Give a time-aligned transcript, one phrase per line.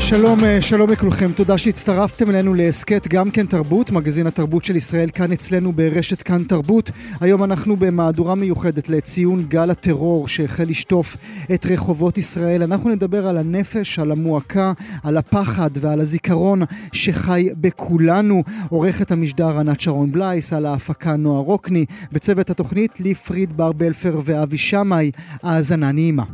[0.00, 5.08] שלום, אה, שלום לכולכם, תודה שהצטרפתם אלינו להסכת גם כן תרבות, מגזין התרבות של ישראל
[5.10, 6.90] כאן אצלנו ברשת כאן תרבות.
[7.20, 11.16] היום אנחנו במהדורה מיוחדת לציון גל הטרור שהחל לשטוף
[11.54, 12.62] את רחובות ישראל.
[12.62, 14.72] אנחנו נדבר על הנפש, על המועקה,
[15.04, 16.62] על הפחד ועל הזיכרון
[16.92, 18.42] שחי בכולנו.
[18.68, 24.20] עורכת המשדר ענת שרון בלייס, על ההפקה נועה רוקני, בצוות התוכנית לי פריד בר בלפר
[24.24, 25.10] ואבי שמאי.
[25.42, 26.24] האזנה נעימה.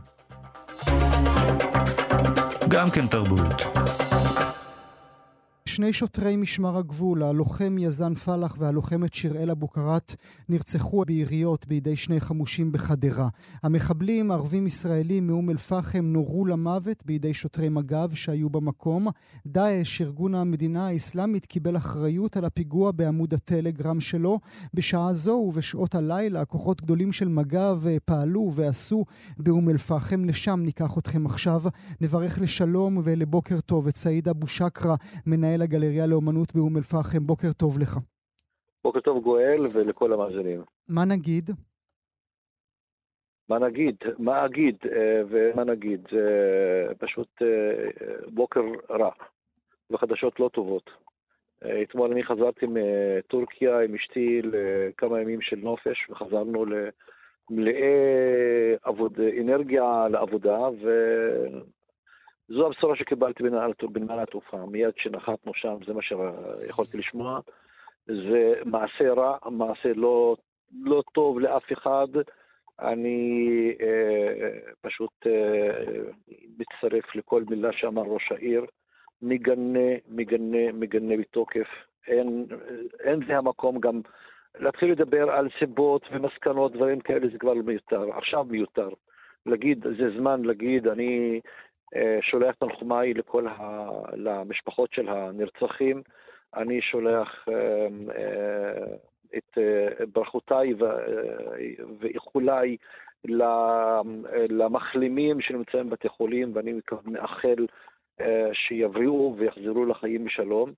[2.68, 4.05] גם כן תרבות.
[5.76, 10.14] שני שוטרי משמר הגבול, הלוחם יזן פלח והלוחמת שיראל אבוקרט,
[10.48, 13.28] נרצחו ביריות בידי שני חמושים בחדרה.
[13.62, 19.08] המחבלים, ערבים ישראלים מאום אל-פחם, נורו למוות בידי שוטרי מג"ב שהיו במקום.
[19.46, 24.38] דאעש, ארגון המדינה האסלאמית, קיבל אחריות על הפיגוע בעמוד הטלגרם שלו.
[24.74, 29.04] בשעה זו ובשעות הלילה, כוחות גדולים של מג"ב אה, פעלו ועשו
[29.38, 30.24] באום אל-פחם.
[30.24, 31.62] לשם ניקח אתכם עכשיו.
[32.00, 34.94] נברך לשלום ולבוקר טוב את סעיד אבו שקרה,
[35.26, 37.26] מנהל הגלריה לאומנות באום אל-פחם.
[37.26, 37.98] בוקר טוב לך.
[38.84, 40.60] בוקר טוב גואל ולכל המאזינים.
[40.88, 41.50] מה נגיד?
[43.48, 43.96] מה נגיד?
[44.18, 46.00] מה אגיד אה, ומה נגיד?
[46.10, 47.88] זה פשוט אה,
[48.28, 49.10] בוקר רע
[49.90, 50.90] וחדשות לא טובות.
[51.64, 57.82] אה, אתמול אני חזרתי מטורקיה עם אשתי לכמה ימים של נופש וחזרנו למלאי
[58.82, 60.58] עבוד, אנרגיה לעבודה
[62.50, 63.42] וזו הבשורה שקיבלתי
[63.92, 64.66] בנמל התעופה.
[64.66, 67.40] מיד כשנחתנו שם, זה מה שיכולתי לשמוע.
[68.06, 70.36] זה מעשה רע, מעשה לא,
[70.84, 72.08] לא טוב לאף אחד.
[72.80, 74.50] אני אה,
[74.80, 76.02] פשוט אה,
[76.58, 78.64] מצטרף לכל מילה שאמר ראש העיר.
[79.22, 81.68] מגנה, מגנה, מגנה בתוקף.
[82.06, 82.46] אין,
[83.00, 84.00] אין זה המקום גם
[84.58, 88.16] להתחיל לדבר על סיבות ומסקנות, דברים כאלה, זה כבר מיותר.
[88.16, 88.88] עכשיו מיותר.
[89.46, 91.40] להגיד, זה זמן להגיד, אני
[92.20, 93.88] שולח תנחומיי לכל ה...
[94.16, 96.02] למשפחות של הנרצחים.
[96.56, 97.86] אני שולח אה,
[98.16, 98.84] אה,
[99.36, 99.58] את
[100.12, 100.74] ברכותיי
[101.98, 102.76] ואיחוליי
[104.48, 106.72] למחלימים שנמצאים בבתי חולים, ואני
[107.04, 107.66] מאחל
[108.52, 110.72] שיבריאו ויחזרו לחיים בשלום.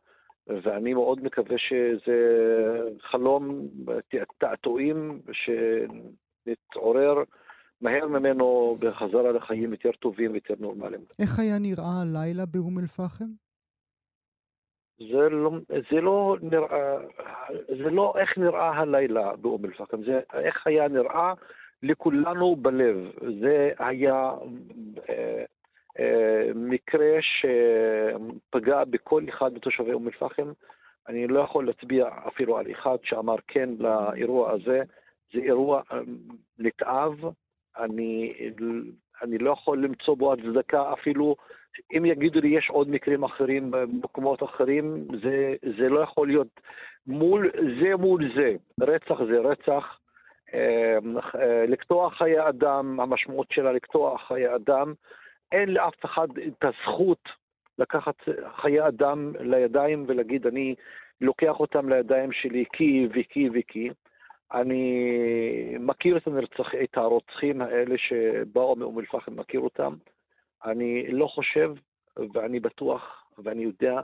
[0.47, 2.19] ואני מאוד מקווה שזה
[3.01, 3.69] חלום,
[4.39, 7.23] תעתועים, שנתעורר
[7.81, 11.03] מהר ממנו בחזרה לחיים יותר טובים ויותר נורמליים.
[11.19, 13.29] איך היה נראה הלילה באום אל-פחם?
[14.99, 15.51] זה לא,
[15.91, 16.97] זה לא נראה,
[17.69, 21.35] זה לא איך נראה הלילה באום אל-פחם, זה איך היה נראה
[21.83, 22.97] לכולנו בלב.
[23.41, 24.31] זה היה
[25.09, 25.45] אה,
[25.99, 30.53] אה, מקרה שפגע בכל אחד מתושבי אום אל-פחם.
[31.09, 34.83] אני לא יכול להצביע אפילו על אחד שאמר כן לאירוע הזה.
[35.33, 35.99] זה אירוע אה,
[36.59, 37.15] נתעב,
[37.79, 38.33] אני,
[39.23, 41.37] אני לא יכול למצוא בו הצדקה אפילו
[41.97, 46.61] אם יגידו לי יש עוד מקרים אחרים במקומות אחרים, זה, זה לא יכול להיות
[47.07, 47.51] מול
[47.81, 48.55] זה מול זה.
[48.81, 49.99] רצח זה רצח.
[50.55, 50.99] אה,
[51.69, 54.95] לקטוע חיי אדם, המשמעות שלה לקטוע חיי אדם,
[55.53, 57.29] אין לאף אחד את הזכות
[57.79, 58.15] לקחת
[58.57, 60.75] חיי אדם לידיים ולהגיד אני
[61.21, 63.91] לוקח אותם לידיים שלי כי וכי וכי.
[64.53, 69.95] אני מכיר את, הנרצח, את הרוצחים האלה שבאו מאום אל-פחם, מכיר אותם.
[70.65, 71.73] אני לא חושב,
[72.35, 74.01] ואני בטוח, ואני יודע,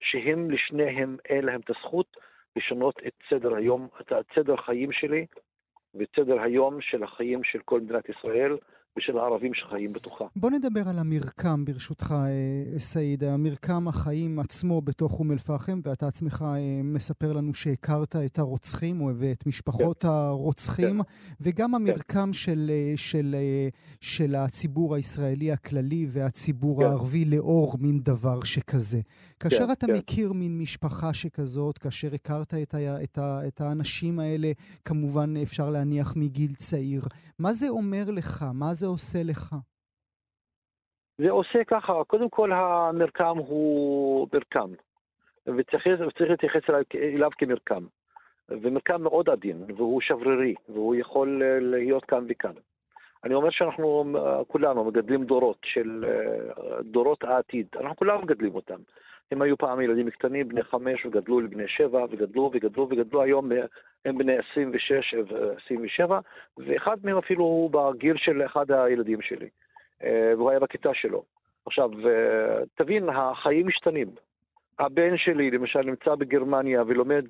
[0.00, 2.16] שהם לשניהם אין להם את הזכות
[2.56, 5.26] לשנות את סדר היום, את סדר החיים שלי
[5.94, 8.56] ואת סדר היום של החיים של כל מדינת ישראל.
[8.98, 10.24] ושל הערבים שחיים בתוכה.
[10.36, 13.24] בוא נדבר על המרקם, ברשותך, אה, סעיד.
[13.24, 19.46] המרקם החיים עצמו בתוך אום אל-פחם, ואתה עצמך אה, מספר לנו שהכרת את הרוצחים ואת
[19.46, 20.08] משפחות כן.
[20.08, 21.08] הרוצחים, כן.
[21.40, 21.74] וגם כן.
[21.74, 22.32] המרקם כן.
[22.32, 23.36] של, אה, של,
[24.00, 26.86] של הציבור הישראלי הכללי והציבור כן.
[26.86, 29.00] הערבי לאור מין דבר שכזה.
[29.40, 29.92] כאשר כן, אתה כן.
[29.92, 34.52] מכיר מין משפחה שכזאת, כאשר הכרת את, ה, את, ה, את האנשים האלה,
[34.84, 37.04] כמובן אפשר להניח מגיל צעיר,
[37.38, 38.44] מה זה אומר לך?
[38.54, 38.83] מה זה...
[38.84, 39.54] זה עושה לך?
[41.18, 44.70] זה עושה ככה, קודם כל המרקם הוא מרקם,
[45.46, 45.86] וצריך,
[46.20, 46.62] להתייחס
[46.94, 47.86] אליו כמרקם.
[48.48, 52.52] ומרקם מאוד עדין, והוא שברירי, והוא יכול להיות כאן וכאן.
[53.24, 54.04] אני אומר שאנחנו
[54.48, 56.04] כולנו מגדלים דורות של
[56.80, 58.80] דורות העתיד, אנחנו כולנו מגדלים אותם.
[59.32, 63.50] הם היו פעם ילדים קטנים, בני חמש, וגדלו לבני שבע, וגדלו וגדלו וגדלו, היום
[64.04, 66.10] הם בני 26 ו-27,
[66.58, 69.48] ואחד מהם אפילו הוא בגיל של אחד הילדים שלי,
[70.36, 71.22] והוא היה בכיתה שלו.
[71.66, 71.90] עכשיו,
[72.74, 74.08] תבין, החיים משתנים.
[74.78, 77.24] הבן שלי, למשל, נמצא בגרמניה ולומד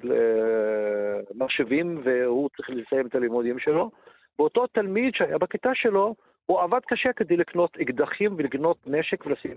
[1.34, 3.90] מחשבים, והוא צריך לסיים את הלימודים שלו.
[4.38, 6.14] ואותו תלמיד שהיה בכיתה שלו,
[6.46, 9.54] הוא עבד קשה כדי לקנות אקדחים ולקנות נשק ולשים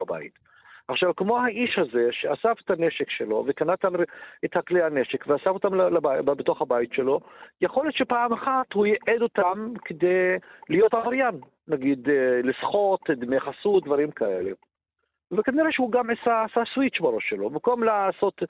[0.00, 0.38] בבית.
[0.88, 3.74] עכשיו, כמו האיש הזה שאסף את הנשק שלו וקנה
[4.44, 5.68] את הכלי הנשק ואסף אותם
[6.24, 7.20] בתוך הבית שלו,
[7.60, 10.36] יכול להיות שפעם אחת הוא ייעד אותם כדי
[10.68, 14.50] להיות עבריין, נגיד אה, לסחוט, דמי חסות, דברים כאלה.
[15.32, 17.50] וכנראה שהוא גם עשה, עשה סוויץ' בראש שלו.
[17.50, 18.42] במקום לעשות,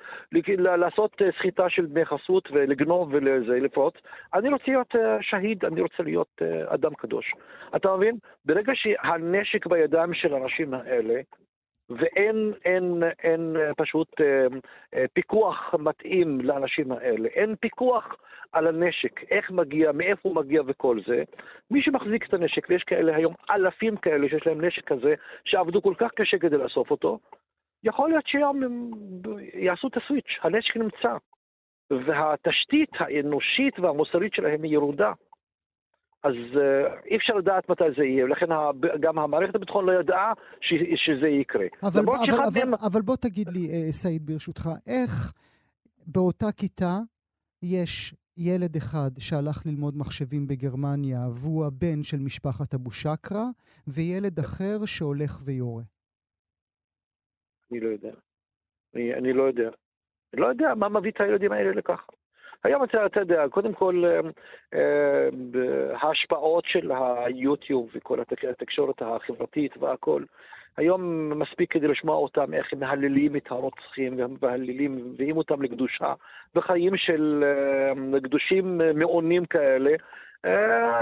[0.59, 3.94] לעשות אה, סחיטה של דמי חסות ולגנוב ולפרוץ,
[4.35, 7.35] אני רוצה להיות אה, שהיד, אני רוצה להיות אדם קדוש.
[7.76, 8.17] אתה מבין?
[8.44, 11.21] ברגע שהנשק בידיים של האנשים האלה,
[11.91, 14.47] ואין אין, אין פשוט אה,
[14.95, 18.17] אה, פיקוח מתאים לאנשים האלה, אין פיקוח
[18.53, 21.23] על הנשק, איך מגיע, מאיפה הוא מגיע וכל זה.
[21.71, 25.15] מי שמחזיק את הנשק, ויש כאלה היום אלפים כאלה שיש להם נשק כזה,
[25.45, 27.19] שעבדו כל כך קשה כדי לאסוף אותו,
[27.85, 28.91] יכול להיות שהיום הם
[29.55, 31.17] יעשו את הסוויץ', הנשק נמצא.
[31.91, 35.13] והתשתית האנושית והמוסרית שלהם היא ירודה.
[36.23, 38.47] אז אה, אי אפשר לדעת מתי זה יהיה, ולכן
[39.01, 41.67] גם המערכת הביטחון לא ידעה ש, שזה יקרה.
[41.83, 45.33] אבל, אבל, אבל, אבל, אבל בוא תגיד לי, אה, סעיד, ברשותך, איך
[46.07, 46.99] באותה כיתה
[47.63, 53.47] יש ילד אחד שהלך ללמוד מחשבים בגרמניה והוא הבן של משפחת אבו שקרה,
[53.89, 55.83] וילד אחר שהולך ויורה?
[57.71, 58.13] אני לא יודע.
[58.95, 59.71] אני, אני לא יודע.
[60.35, 62.13] אני לא יודע מה מביא את הילדים האלה לככה.
[62.65, 64.21] היום אתה, אתה יודע, קודם כל, אה,
[64.75, 65.29] אה,
[66.01, 68.19] ההשפעות של היוטיוב וכל
[68.51, 70.23] התקשורת החברתית והכל,
[70.77, 76.15] היום מספיק כדי לשמוע אותם איך הם מהללים את הרוצחים ומהללים, מביאים אותם לקדושה,
[76.55, 79.91] וחיים של אה, קדושים מעונים כאלה.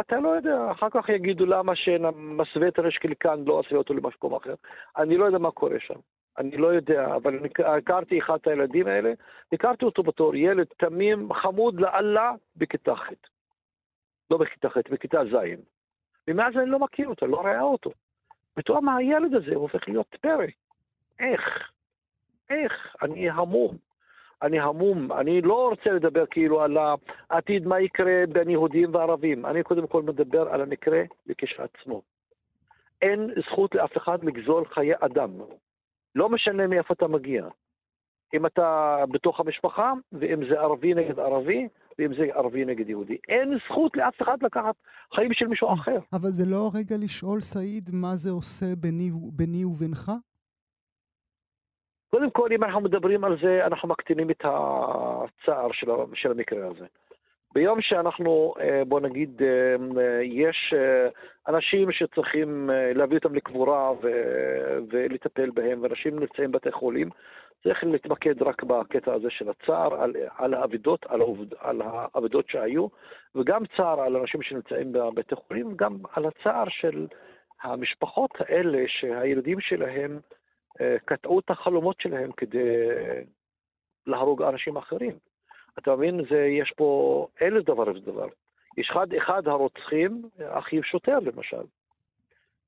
[0.01, 4.55] אתה לא יודע, אחר כך יגידו למה שמסווה את הרשקלקן לא עושה אותו למקום אחר.
[4.97, 5.95] אני לא יודע מה קורה שם.
[6.39, 7.39] אני לא יודע, אבל
[7.77, 9.13] הכרתי אחד הילדים האלה,
[9.53, 13.11] הכרתי אותו בתור ילד תמים, חמוד לאללה, בכיתה ח'.
[14.31, 15.37] לא בכיתה ח', בכיתה ז'.
[16.29, 17.91] ומאז אני לא מכיר אותו, לא רואה אותו.
[18.55, 20.47] פתאום הילד הזה הופך להיות פרא.
[21.19, 21.71] איך?
[22.51, 22.97] איך?
[23.03, 23.77] אני המום.
[24.43, 25.13] אני המום.
[25.13, 26.77] אני לא רוצה לדבר כאילו על
[27.31, 29.47] העתיד, מה יקרה בין יהודים וערבים.
[29.47, 31.03] אני קודם כל מדבר על המקרה
[31.39, 32.03] כשלעצמו.
[33.03, 35.31] אין זכות לאף אחד לגזול חיי אדם.
[36.15, 37.49] לא משנה מאיפה אתה מגיע.
[38.35, 41.69] אם אתה בתוך המשפחה, ואם זה ערבי נגד ערבי,
[41.99, 43.17] ואם זה ערבי נגד יהודי.
[43.29, 44.75] אין זכות לאף אחד לקחת
[45.15, 45.99] חיים של מישהו אחר.
[46.13, 50.11] אבל זה לא הרגע לשאול, סעיד, מה זה עושה ביני, ביני ובינך?
[52.11, 56.87] קודם כל, אם אנחנו מדברים על זה, אנחנו מקטינים את הצער של, של המקרה הזה.
[57.55, 61.09] ביום שאנחנו, אה, בוא נגיד, אה, יש אה,
[61.49, 63.93] אנשים שצריכים להביא אותם לקבורה
[64.91, 67.09] ולטפל בהם, ואנשים נמצאים בבתי חולים,
[67.63, 72.87] צריך להתמקד רק בקטע הזה של הצער, על, על האבדות, על, העובד, על האבדות שהיו,
[73.35, 77.07] וגם צער על אנשים שנמצאים בבתי חולים, גם על הצער של
[77.63, 80.21] המשפחות האלה שהילדים שלהם
[81.05, 82.77] קטעו את החלומות שלהם כדי
[84.07, 85.28] להרוג אנשים אחרים.
[85.79, 88.29] אתה מבין, זה, יש פה אלף דבר ודבר.
[88.77, 91.63] יש אחד, אחד הרוצחים, אחיו שוטר למשל.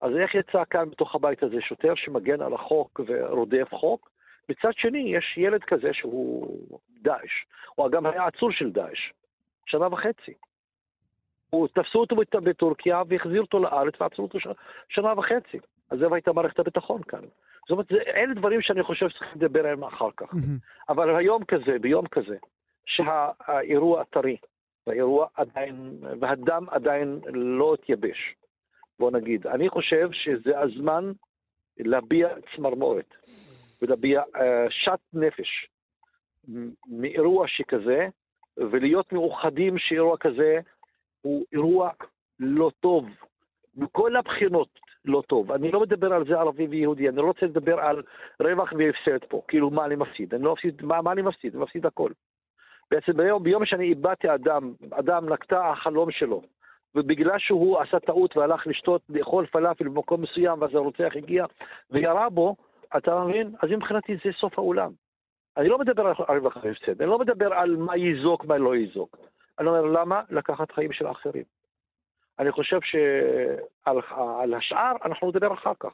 [0.00, 4.10] אז איך יצא כאן בתוך הבית הזה שוטר שמגן על החוק ורודף חוק?
[4.48, 7.44] מצד שני, יש ילד כזה שהוא דאעש.
[7.74, 9.12] הוא גם היה עצור של דאעש,
[9.66, 10.34] שנה וחצי.
[11.50, 14.38] הוא תפסו אותו בטורקיה והחזיר אותו לארץ ועצרו אותו
[14.88, 15.58] שנה וחצי.
[15.90, 17.20] אז זו הייתה מערכת הביטחון כאן.
[17.60, 20.34] זאת אומרת, אלה דברים שאני חושב שצריך לדבר עליהם אחר כך.
[20.88, 22.36] אבל היום כזה, ביום כזה,
[22.90, 24.36] שהאירוע טרי,
[24.86, 28.34] והאירוע עדיין, והדם עדיין לא התייבש.
[28.98, 29.46] בוא נגיד.
[29.46, 31.12] אני חושב שזה הזמן
[31.78, 33.14] להביע צמרמורת
[33.82, 34.38] ולהביע uh,
[34.70, 35.68] שאט נפש
[36.86, 38.08] מאירוע שכזה,
[38.56, 40.58] ולהיות מאוחדים שאירוע כזה
[41.22, 41.90] הוא אירוע
[42.40, 43.04] לא טוב,
[43.76, 44.68] מכל הבחינות
[45.04, 45.52] לא טוב.
[45.52, 48.02] אני לא מדבר על זה ערבי ויהודי, אני לא רוצה לדבר על
[48.40, 50.34] רווח והפסד פה, כאילו מה אני מפסיד.
[50.34, 51.54] אני לא מפסיד, מה, מה אני מפסיד?
[51.54, 52.12] אני מפסיד הכל.
[52.90, 56.42] בעצם ביום, ביום שאני איבדתי אדם, אדם נקטע החלום שלו,
[56.94, 61.44] ובגלל שהוא עשה טעות והלך לשתות, לאכול פלאפל במקום מסוים, ואז הרוצח הגיע
[61.90, 62.56] וירה בו,
[62.96, 63.54] אתה מבין?
[63.62, 64.92] אז מבחינתי זה סוף העולם.
[65.56, 69.16] אני לא מדבר על רווח והפסד, אני לא מדבר על מה יזוק, מה לא יזוק.
[69.58, 71.44] אני אומר, למה לקחת חיים של אחרים?
[72.38, 75.92] אני חושב שעל השאר אנחנו נדבר אחר כך.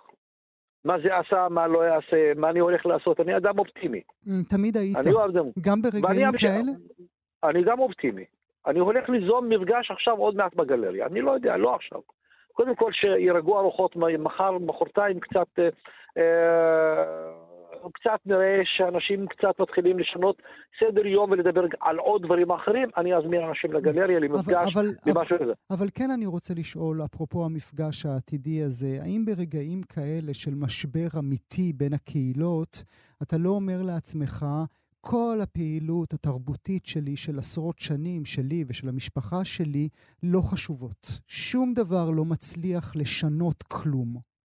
[0.84, 3.20] מה זה עשה, מה לא יעשה, מה אני הולך לעשות.
[3.20, 4.00] אני אדם אופטימי.
[4.48, 4.96] תמיד היית.
[4.96, 5.44] אני אוהב אדם.
[5.60, 6.72] גם ברגעים כאלה?
[7.44, 8.24] אני גם אופטימי.
[8.66, 11.06] אני הולך ליזום מפגש עכשיו עוד מעט בגלריה.
[11.06, 12.00] אני לא יודע, לא עכשיו.
[12.52, 15.58] קודם כל שירגעו הרוחות מחר, מחרתיים קצת...
[16.18, 17.45] אה,
[17.86, 20.42] אה, קצת נראה שאנשים קצת מתחילים לשנות
[20.80, 24.76] סדר יום ולדבר על עוד דברים אחרים, אני אזמין אנשים לגלריה, למפגש,
[25.06, 25.52] למשהו כזה.
[25.70, 31.72] אבל כן אני רוצה לשאול, אפרופו המפגש העתידי הזה, האם ברגעים כאלה של משבר אמיתי
[31.72, 32.84] בין הקהילות,
[33.22, 34.46] אתה לא אומר לעצמך,
[35.00, 39.88] כל הפעילות התרבותית שלי של עשרות שנים, שלי ושל המשפחה שלי,
[40.22, 41.20] לא חשובות.
[41.26, 44.35] שום דבר לא מצליח לשנות כלום.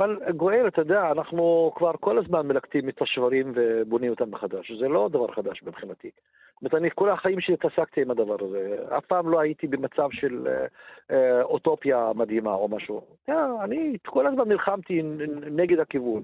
[0.00, 4.72] אבל גואל, אתה יודע, אנחנו כבר כל הזמן מלקטים את השברים ובונים אותם מחדש.
[4.72, 6.10] זה לא דבר חדש מבחינתי.
[6.54, 8.76] זאת אומרת, אני כל החיים שלי התעסקתי עם הדבר הזה.
[8.98, 10.66] אף פעם לא הייתי במצב של אה,
[11.10, 13.00] אה, אוטופיה מדהימה או משהו.
[13.28, 15.02] אה, אני כל הזמן נלחמתי
[15.50, 16.22] נגד הכיוון.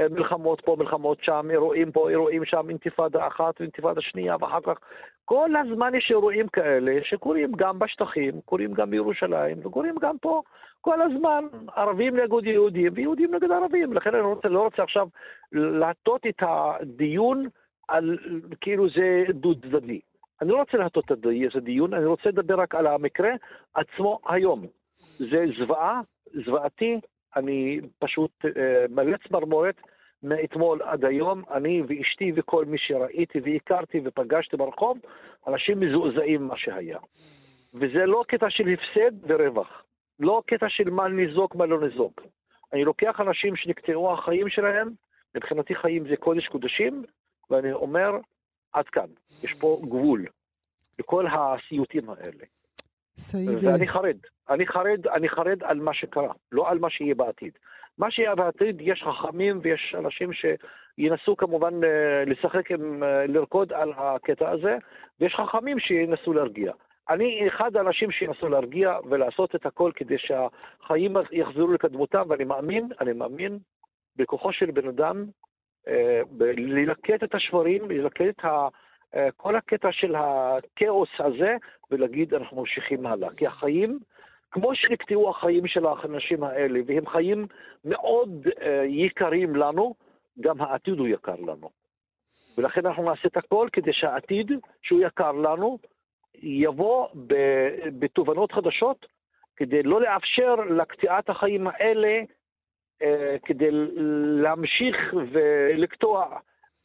[0.00, 4.78] אה, מלחמות פה, מלחמות שם, אירועים פה, אירועים שם, אינתיפאדה אחת ואינתיפאדה שנייה, ואחר כך
[5.24, 10.42] כל הזמן יש אירועים כאלה שקורים גם בשטחים, קורים גם בירושלים, וקורים גם פה
[10.80, 11.44] כל הזמן,
[11.76, 13.92] ערבים נגד יהודים ויהודים נגד ערבים.
[13.92, 15.08] לכן אני רוצה, לא רוצה עכשיו
[15.52, 17.48] להטות את הדיון
[17.88, 18.18] על
[18.60, 20.00] כאילו זה דו-צדדי.
[20.42, 21.24] אני לא רוצה להטות את
[21.56, 23.30] הדיון, אני רוצה לדבר רק על המקרה
[23.74, 24.66] עצמו היום.
[24.98, 26.00] זה זוועה,
[26.44, 27.00] זוועתי,
[27.36, 29.80] אני פשוט אה, מלא צמרמורת
[30.22, 34.98] מאתמול עד היום, אני ואשתי וכל מי שראיתי והכרתי ופגשתי ברחוב,
[35.46, 36.98] אנשים מזועזעים ממה שהיה.
[37.74, 39.82] וזה לא קטע של הפסד ורווח,
[40.20, 42.20] לא קטע של מה ניזוק, מה לא ניזוק.
[42.72, 44.90] אני לוקח אנשים שנקטעו החיים שלהם,
[45.34, 47.04] מבחינתי חיים זה קודש קודשים,
[47.50, 48.10] ואני אומר,
[48.72, 49.06] עד כאן,
[49.44, 50.26] יש פה גבול
[50.98, 52.44] לכל הסיוטים האלה.
[53.16, 53.64] סעיד...
[53.64, 54.16] ואני חרד,
[54.50, 57.52] אני חרד, אני חרד על מה שקרה, לא על מה שיהיה בעתיד.
[58.00, 63.92] מה שיהיה בעתיד, יש חכמים ויש אנשים שינסו כמובן אה, לשחק עם, אה, לרקוד על
[63.96, 64.76] הקטע הזה,
[65.20, 66.72] ויש חכמים שינסו להרגיע.
[67.10, 73.12] אני אחד האנשים שינסו להרגיע ולעשות את הכל כדי שהחיים יחזרו לקדמותם, ואני מאמין, אני
[73.12, 73.58] מאמין
[74.16, 75.24] בכוחו של בן אדם
[75.88, 76.20] אה,
[76.56, 78.68] ללקט את השברים, ללקט את ה...
[79.36, 81.56] כל הקטע של הכאוס הזה,
[81.90, 83.28] ולהגיד אנחנו ממשיכים הלאה.
[83.36, 83.98] כי החיים,
[84.50, 87.46] כמו שנקטעו החיים של האנשים האלה, והם חיים
[87.84, 89.94] מאוד אה, יקרים לנו,
[90.40, 91.70] גם העתיד הוא יקר לנו.
[92.58, 94.52] ולכן אנחנו נעשה את הכל כדי שהעתיד,
[94.82, 95.78] שהוא יקר לנו,
[96.34, 97.08] יבוא
[97.98, 99.06] בתובנות חדשות,
[99.56, 102.20] כדי לא לאפשר לקטיעת החיים האלה,
[103.02, 103.68] אה, כדי
[104.42, 104.96] להמשיך
[105.32, 106.38] ולקטוע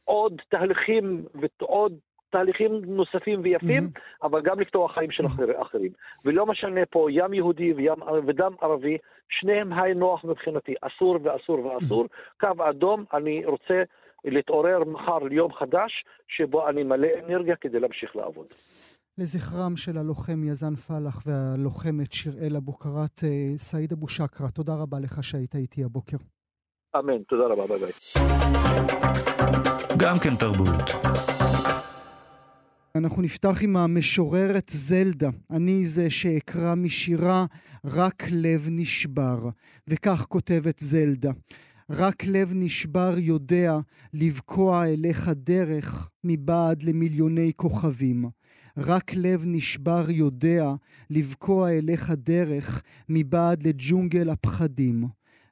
[0.04, 1.26] עוד תהליכים
[1.60, 2.00] ועוד
[2.36, 4.26] תהליכים נוספים ויפים, mm-hmm.
[4.28, 5.62] אבל גם לפתוח חיים של mm-hmm.
[5.62, 5.92] אחרים.
[6.26, 8.98] ולא משנה פה ים יהודי וים, ודם ערבי,
[9.30, 12.06] שניהם היי נוח מבחינתי, אסור ואסור ואסור.
[12.06, 12.40] Mm-hmm.
[12.56, 13.84] קו אדום, אני רוצה
[14.26, 15.92] להתעורר מחר ליום חדש,
[16.28, 18.48] שבו אני מלא אנרגיה כדי להמשיך לעבוד.
[19.18, 25.24] לזכרם של הלוחם יזן פלח והלוחמת שיראל אבוקרת, אה, סעיד אבו שקרה, תודה רבה לך
[25.24, 26.18] שהיית איתי הבוקר.
[27.00, 27.92] אמן, תודה רבה, ביי ביי.
[29.98, 31.45] גם כן תרבות.
[32.96, 35.30] אנחנו נפתח עם המשוררת זלדה.
[35.52, 37.46] אני זה שאקרא משירה
[37.86, 39.50] רק לב נשבר.
[39.88, 41.32] וכך כותבת זלדה:
[41.90, 43.80] רק לב נשבר יודע
[44.14, 48.26] לבקוע אליך דרך מבעד למיליוני כוכבים.
[48.78, 50.74] רק לב נשבר יודע
[51.10, 55.08] לבקוע אליך דרך מבעד לג'ונגל הפחדים.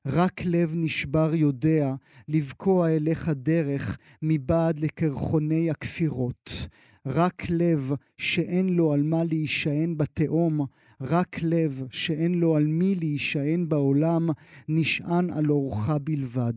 [0.06, 1.96] רק לב נשבר יודע
[2.28, 6.68] לבקוע אליך דרך מבעד לקרחוני הכפירות.
[7.06, 10.66] רק לב שאין לו על מה להישען בתהום,
[11.02, 14.30] רק לב שאין לו על מי להישען בעולם,
[14.68, 16.54] נשען על אורך בלבד.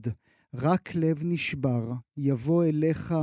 [0.55, 3.15] רק לב נשבר, יבוא אליך,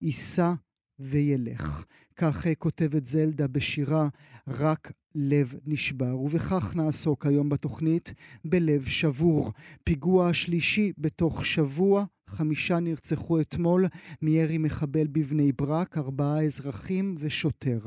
[0.00, 0.52] יישא
[0.98, 1.84] וילך.
[2.16, 4.08] כך כותבת זלדה בשירה
[4.48, 6.18] "רק לב נשבר".
[6.18, 9.52] ובכך נעסוק היום בתוכנית בלב שבור.
[9.84, 13.86] פיגוע שלישי בתוך שבוע חמישה נרצחו אתמול
[14.22, 17.78] מירי מחבל בבני ברק, ארבעה אזרחים ושוטר.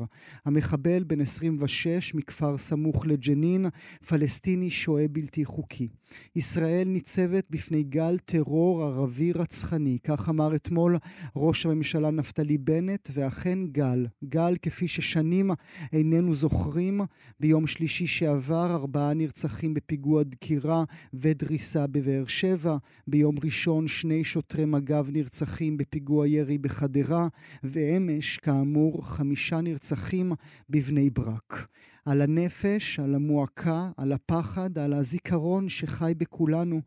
[0.44, 3.66] המחבל, בן 26, מכפר סמוך לג'נין,
[4.08, 5.88] פלסטיני שוהה בלתי חוקי.
[6.36, 10.96] ישראל ניצבת בפני גל טרור ערבי רצחני, כך אמר אתמול
[11.36, 14.06] ראש הממשלה נפתלי בנט, ואכן גל.
[14.24, 15.50] גל כפי ששנים
[15.92, 17.00] איננו זוכרים.
[17.40, 20.84] ביום שלישי שעבר ארבעה נרצחים בפיגוע דקירה
[21.14, 22.76] ודריסה בבאר שבע.
[23.06, 27.28] ביום ראשון שני שוטרי מג"ב נרצחים בפיגוע ירי בחדרה,
[27.64, 30.32] ואמש, כאמור, חמישה נרצחים
[30.70, 31.66] בבני ברק.
[32.06, 36.80] על הנפש, על המועקה, על הפחד, על הזיכרון שחי בכולנו.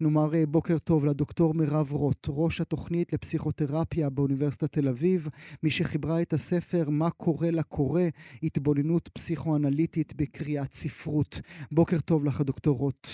[0.00, 5.28] נאמר אה, בוקר טוב לדוקטור מירב רוט, ראש התוכנית לפסיכותרפיה באוניברסיטת תל אביב,
[5.62, 8.02] מי שחיברה את הספר "מה קורה לקורא",
[8.42, 11.40] התבוננות פסיכואנליטית בקריאת ספרות.
[11.72, 13.08] בוקר טוב לך, דוקטור רוט.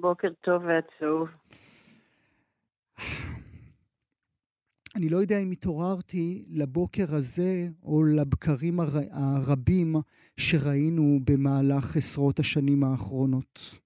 [0.00, 1.28] בוקר טוב ועצוב.
[4.96, 8.86] אני לא יודע אם התעוררתי לבוקר הזה או לבקרים הר...
[9.12, 9.92] הרבים
[10.36, 13.80] שראינו במהלך עשרות השנים האחרונות.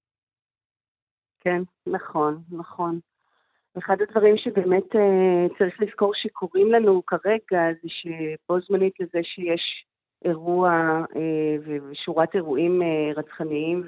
[1.39, 2.99] כן, נכון, נכון.
[3.77, 9.85] אחד הדברים שבאמת uh, צריך לזכור שקורים לנו כרגע זה שבו זמנית לזה שיש
[10.25, 10.71] אירוע
[11.11, 11.17] uh,
[11.65, 13.83] ושורת אירועים uh, רצחניים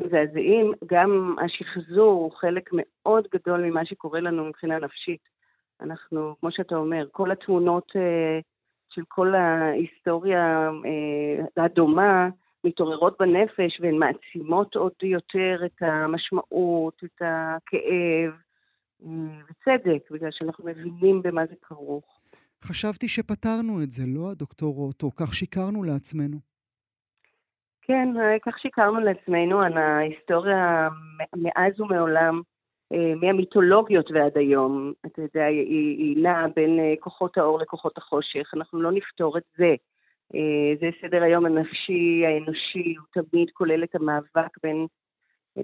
[0.00, 5.20] ומזעזעים, גם השחזור הוא חלק מאוד גדול ממה שקורה לנו מבחינה נפשית.
[5.80, 8.40] אנחנו, כמו שאתה אומר, כל התמונות אה,
[8.88, 12.28] של כל ההיסטוריה אה, הדומה
[12.64, 18.32] מתעוררות בנפש והן מעצימות עוד יותר את המשמעות, את הכאב,
[19.00, 22.20] בצדק, בגלל שאנחנו מבינים במה זה כרוך.
[22.64, 25.10] חשבתי שפתרנו את זה, לא, הדוקטור רוטו?
[25.16, 26.36] כך שיקרנו לעצמנו.
[27.86, 28.08] כן,
[28.46, 30.88] כך שיקרנו לעצמנו, ההיסטוריה
[31.36, 32.40] מאז ומעולם
[32.92, 38.82] אה, מהמיתולוגיות ועד היום, אתה יודע, היא, נעה בין אה, כוחות האור לכוחות החושך, אנחנו
[38.82, 39.74] לא נפתור את זה.
[40.34, 44.86] אה, זה סדר היום הנפשי, האנושי, הוא תמיד כולל את המאבק בין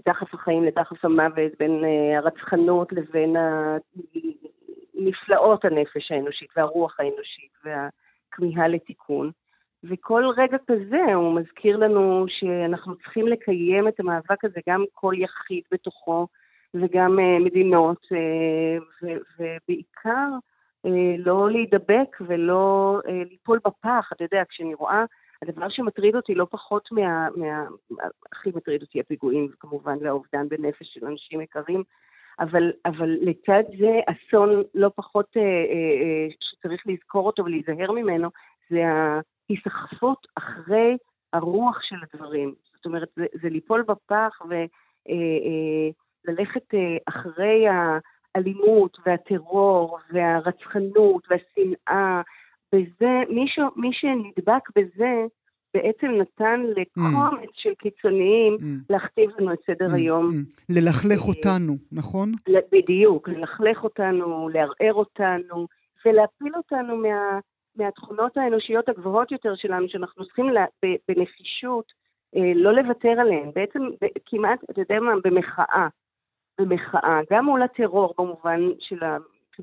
[0.07, 1.85] דחף החיים לדחף המוות, בין
[2.17, 3.37] הרצחנות לבין
[4.95, 9.31] נפלאות הנפש האנושית והרוח האנושית והכמיהה לתיקון.
[9.85, 15.62] וכל רגע כזה הוא מזכיר לנו שאנחנו צריכים לקיים את המאבק הזה, גם כל יחיד
[15.73, 16.27] בתוכו,
[16.75, 19.09] וגם אה, מדינות, אה,
[19.39, 20.29] ובעיקר
[20.87, 24.11] אה, לא להידבק ולא ליפול בפח.
[24.12, 25.05] אתה יודע, כשאני רואה,
[25.43, 27.29] הדבר שמטריד אותי לא פחות מה...
[27.37, 27.65] מה
[28.33, 31.83] הכי מטריד אותי הפיגועים, כמובן, והאובדן בנפש של אנשים יקרים,
[32.41, 38.29] אבל, אבל לצד זה אסון לא פחות אה, אה, שצריך לזכור אותו ולהיזהר ממנו,
[38.71, 38.83] זה
[39.51, 40.97] ההיסחפות אחרי
[41.33, 42.55] הרוח של הדברים.
[42.77, 44.55] זאת אומרת, זה, זה ליפול בפח ו...
[44.55, 44.65] אה,
[45.09, 45.91] אה,
[46.75, 52.23] אה, אחרי האלימות והטרור והרצחנות והשנאה,
[52.75, 55.27] בזה, מי, ש, מי שנדבק בזה,
[55.75, 57.55] בעצם נתן לקומץ mm.
[57.55, 58.64] של קיצוניים mm.
[58.90, 59.95] להכתיב לנו את סדר mm.
[59.95, 60.31] היום.
[60.31, 60.64] Mm.
[60.69, 62.33] ללכלך אה, אותנו, נכון?
[62.73, 65.66] בדיוק, ללכלך אותנו, לערער אותנו,
[66.07, 67.38] ולהפיל אותנו מה,
[67.77, 70.65] מהתכונות האנושיות הגבוהות יותר שלנו, שאנחנו צריכים לה,
[71.09, 71.93] בנחישות
[72.37, 73.51] אה, לא לוותר עליהן.
[73.55, 73.81] בעצם
[74.27, 75.89] כמעט, אתה יודע מה, במחאה.
[76.61, 79.17] במחאה, גם מול הטרור במובן של ה...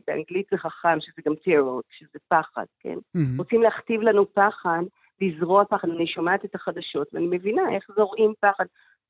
[0.08, 2.98] באנגלית זה חכם, שזה גם טרור, שזה פחד, כן?
[2.98, 3.38] Mm-hmm.
[3.38, 4.82] רוצים להכתיב לנו פחד,
[5.22, 5.89] לזרוע פחד.
[5.89, 8.65] אני שומעת את החדשות ואני מבינה איך זורעים פחד.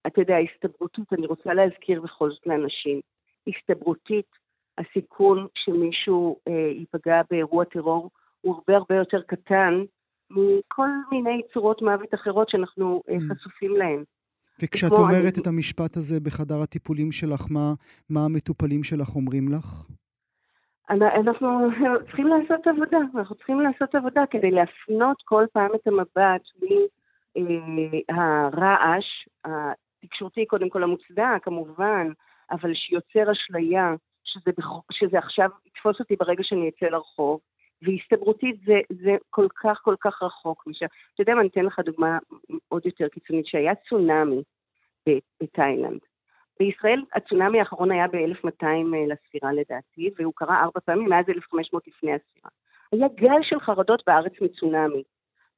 [0.08, 3.02] אתה יודע, הסתברותית, אני רוצה להזכיר בכל זאת לאנשים,
[3.48, 4.26] הסתברותית,
[4.78, 8.10] הסיכון שמישהו אה, ייפגע באירוע טרור
[8.42, 9.74] הוא הרבה הרבה יותר קטן
[10.30, 13.36] מכל מיני צורות מוות אחרות שאנחנו אה, mm-hmm.
[13.36, 14.04] חשופים להן.
[14.62, 15.42] וכשאת אומרת אני...
[15.42, 17.74] את המשפט הזה בחדר הטיפולים שלך, מה,
[18.10, 19.88] מה המטופלים שלך אומרים לך?
[20.90, 21.48] אנחנו
[22.06, 26.42] צריכים לעשות עבודה, אנחנו צריכים לעשות עבודה כדי להפנות כל פעם את המבט
[27.36, 29.06] מהרעש,
[30.04, 32.08] התקשורתי קודם כל המוצדק, כמובן,
[32.52, 34.52] אבל שיוצר אשליה, שזה.
[34.92, 37.40] שזה עכשיו יתפוס אותי ברגע שאני אצא לרחוב,
[37.82, 40.86] והסתברותית זה, זה כל כך כל כך רחוק משם.
[41.14, 42.18] אתה יודע מה, אני אתן לך דוגמה
[42.68, 44.44] עוד יותר קיצונית, שהיה צונאמי
[45.44, 46.00] בתאילנד.
[46.60, 52.14] בישראל הצונאמי האחרון היה ב-1200 אה, לספירה לדעתי, והוא קרה ארבע פעמים מאז 1500 לפני
[52.14, 52.50] הספירה.
[52.92, 55.04] היה גל של חרדות בארץ מצונאמי.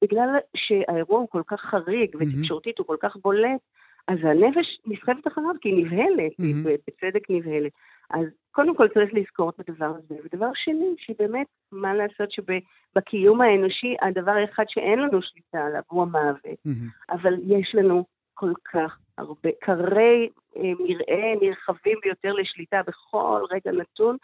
[0.01, 3.61] בגלל שהאירוע הוא כל כך חריג ותקשורתית הוא כל כך בולט,
[4.07, 6.43] אז הנפש נסחבת אחריו כי היא נבהלת, mm-hmm.
[6.43, 7.71] היא בצדק נבהלת.
[8.13, 10.15] אז קודם כל צריך לזכור את הדבר הזה.
[10.23, 16.45] ודבר שני, שבאמת, מה לעשות שבקיום האנושי, הדבר האחד שאין לנו שליטה עליו הוא המוות.
[16.45, 17.13] Mm-hmm.
[17.13, 24.17] אבל יש לנו כל כך הרבה, קרי אה, מרעה נרחבים ביותר לשליטה בכל רגע נתון,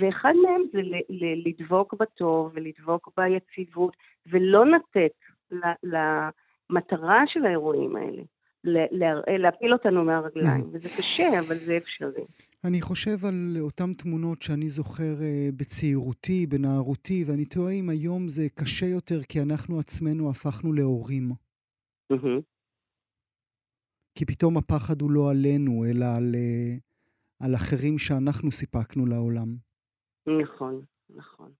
[0.00, 0.80] ואחד מהם זה
[1.46, 5.12] לדבוק בטוב ולדבוק ביציבות, ולא לתת
[5.82, 8.22] למטרה של האירועים האלה.
[9.38, 12.24] להפיל אותנו מהרגליים, וזה קשה, אבל זה אפשרי.
[12.64, 18.46] אני חושב על אותן תמונות שאני זוכר אה, בצעירותי, בנערותי, ואני תוהה אם היום זה
[18.54, 21.32] קשה יותר כי אנחנו עצמנו הפכנו להורים.
[24.14, 26.76] כי פתאום הפחד הוא לא עלינו, אלא על, אה,
[27.40, 29.56] על אחרים שאנחנו סיפקנו לעולם.
[30.42, 31.52] נכון, נכון.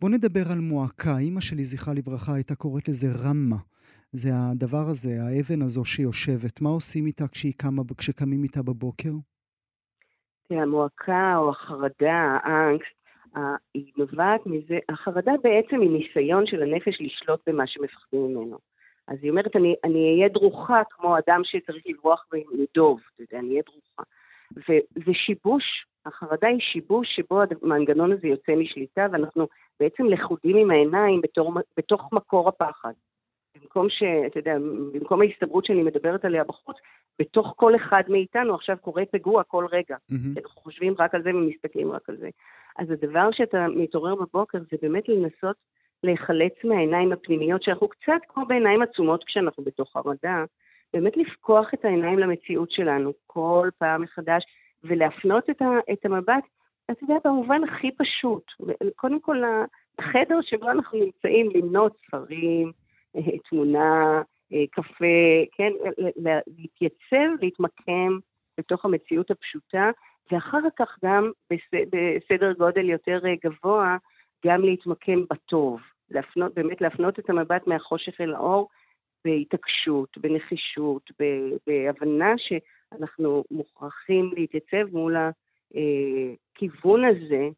[0.00, 1.18] בוא נדבר על מועקה.
[1.18, 3.58] אימא שלי, זכרה לברכה, הייתה קוראת לזה רמה.
[4.16, 6.60] זה הדבר הזה, האבן הזו שיושבת.
[6.60, 7.24] מה עושים איתה
[7.56, 9.14] קמה, כשקמים איתה בבוקר?
[10.48, 12.96] תראה, המועקה או החרדה, האנגסט,
[13.74, 18.58] היא נובעת מזה, החרדה בעצם היא ניסיון של הנפש לשלוט במה שמפחדים ממנו.
[19.08, 23.00] אז היא אומרת, אני, אני אהיה דרוכה כמו אדם שצריך לברוח מדוב,
[23.32, 24.02] אני אהיה דרוכה.
[24.56, 25.64] וזה שיבוש,
[26.06, 29.48] החרדה היא שיבוש שבו המנגנון הזה יוצא משליטה, ואנחנו
[29.80, 32.92] בעצם לכודים עם העיניים בתור, בתוך מקור הפחד.
[33.60, 34.02] במקום ש...
[34.26, 34.56] אתה יודע,
[34.92, 36.76] במקום ההסתברות שאני מדברת עליה בחוץ,
[37.18, 39.96] בתוך כל אחד מאיתנו עכשיו קורה פיגוע כל רגע.
[39.96, 40.40] Mm-hmm.
[40.44, 42.28] אנחנו חושבים רק על זה ומסתכלים רק על זה.
[42.78, 45.56] אז הדבר שאתה מתעורר בבוקר זה באמת לנסות
[46.02, 50.44] להיחלץ מהעיניים הפנימיות, שאנחנו קצת כמו בעיניים עצומות כשאנחנו בתוך הרדע,
[50.92, 54.42] באמת לפקוח את העיניים למציאות שלנו כל פעם מחדש,
[54.84, 56.44] ולהפנות את, ה, את המבט,
[56.90, 58.44] אתה יודע, במובן הכי פשוט.
[58.96, 59.42] קודם כל,
[59.98, 62.72] החדר שבו אנחנו נמצאים, למנות ספרים,
[63.50, 64.22] תמונה,
[64.52, 65.72] אה, קפה, כן,
[66.46, 68.18] להתייצב, להתמקם
[68.58, 69.90] בתוך המציאות הפשוטה,
[70.32, 71.30] ואחר כך גם
[71.74, 73.96] בסדר גודל יותר אה, גבוה,
[74.46, 75.80] גם להתמקם בטוב.
[76.10, 78.68] להפנות, באמת להפנות את המבט מהחושך אל האור
[79.24, 81.10] בהתעקשות, בנחישות,
[81.66, 85.16] בהבנה שאנחנו מוכרחים להתייצב מול
[86.56, 87.48] הכיוון הזה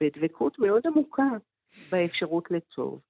[0.00, 1.28] בדבקות מאוד עמוקה
[1.92, 3.00] באפשרות לטוב.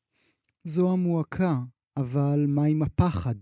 [0.69, 1.55] זו המועקה,
[1.97, 3.41] אבל מה עם הפחד?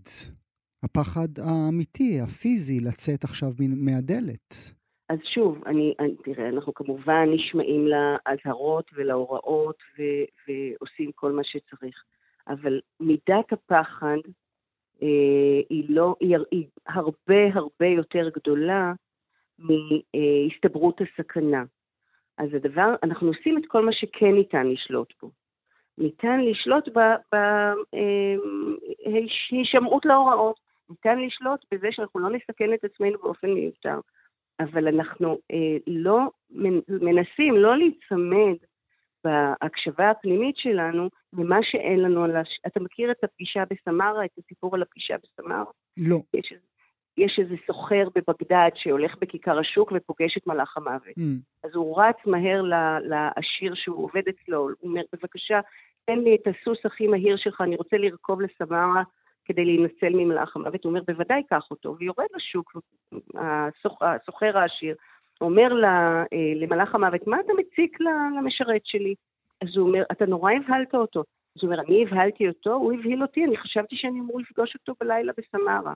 [0.83, 3.49] הפחד האמיתי, הפיזי, לצאת עכשיו
[3.85, 4.53] מהדלת.
[5.09, 10.01] אז שוב, אני, אני, תראה, אנחנו כמובן נשמעים לאזהרות ולהוראות ו,
[10.47, 12.03] ועושים כל מה שצריך,
[12.47, 14.17] אבל מידת הפחד
[15.01, 18.93] אה, היא, לא, היא, היא הרבה הרבה יותר גדולה
[19.59, 21.63] מהסתברות הסכנה.
[22.37, 25.31] אז הדבר, אנחנו עושים את כל מה שכן ניתן לשלוט בו.
[25.97, 26.89] ניתן לשלוט
[29.03, 33.99] בהישמעות אה, להוראות, ניתן לשלוט בזה שאנחנו לא נסכן את עצמנו באופן מיותר.
[34.59, 36.19] אבל אנחנו אה, לא
[36.87, 38.55] מנסים לא להיצמד
[39.23, 42.59] בהקשבה הפנימית שלנו למה שאין לנו על הש...
[42.67, 45.63] אתה מכיר את הפגישה בסמרה, את הסיפור על הפגישה בסמרה?
[45.97, 46.17] לא.
[46.33, 46.53] יש,
[47.17, 51.17] יש איזה סוחר בבגדד שהולך בכיכר השוק ופוגש את מלאך המוות.
[51.19, 51.63] Mm.
[51.63, 52.61] אז הוא רץ מהר
[53.01, 55.59] לעשיר שהוא עובד אצלו, הוא אומר, בבקשה,
[56.05, 59.03] תן לי את הסוס הכי מהיר שלך, אני רוצה לרכוב לסמרה
[59.45, 60.83] כדי להינצל ממלאך המוות.
[60.83, 62.77] הוא אומר, בוודאי קח אותו, ויורד לשוק,
[64.01, 64.95] הסוחר העשיר,
[65.41, 66.23] אומר אה,
[66.55, 67.97] למלאך המוות, מה אתה מציק
[68.37, 69.15] למשרת שלי?
[69.61, 71.19] אז הוא אומר, אתה נורא הבהלת אותו.
[71.55, 74.93] אז הוא אומר, אני הבהלתי אותו, הוא הבהיל אותי, אני חשבתי שאני אמור לפגוש אותו
[75.01, 75.93] בלילה בסמרה.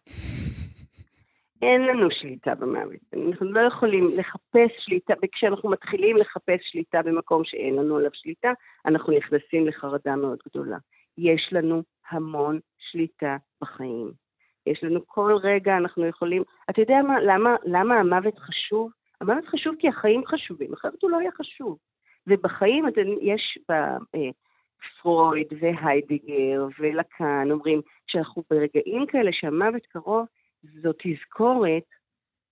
[1.61, 2.99] אין לנו שליטה במוות.
[3.27, 8.51] אנחנו לא יכולים לחפש שליטה, וכשאנחנו מתחילים לחפש שליטה במקום שאין לנו עליו שליטה,
[8.85, 10.77] אנחנו נכנסים לחרדה מאוד גדולה.
[11.17, 14.11] יש לנו המון שליטה בחיים.
[14.67, 16.43] יש לנו כל רגע, אנחנו יכולים...
[16.69, 18.91] אתה יודע מה, למה, למה המוות חשוב?
[19.21, 21.77] המוות חשוב כי החיים חשובים, אחרת הוא לא יהיה חשוב.
[22.27, 22.85] ובחיים
[23.21, 30.25] יש בפרויד אה, והיידיגר ולקאן אומרים שאנחנו ברגעים כאלה שהמוות קרוב,
[30.63, 31.83] זו תזכורת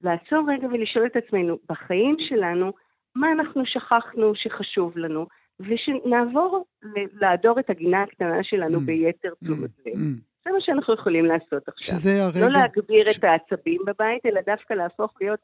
[0.02, 2.74] לעצור רגע ולשאול את עצמנו, בחיים שלנו,
[3.16, 5.28] מה אנחנו שכחנו שחשוב לנו,
[5.60, 6.66] ושנעבור
[7.14, 8.82] לעדור את הגינה הקטנה שלנו mm.
[8.82, 9.46] ביתר mm.
[9.46, 9.94] תשומת לב.
[9.94, 10.22] Mm.
[10.46, 11.96] זה מה שאנחנו יכולים לעשות עכשיו.
[11.96, 12.40] שזה הרגע...
[12.40, 13.18] לא להגביר ש...
[13.18, 15.40] את העצבים בבית, אלא דווקא להפוך להיות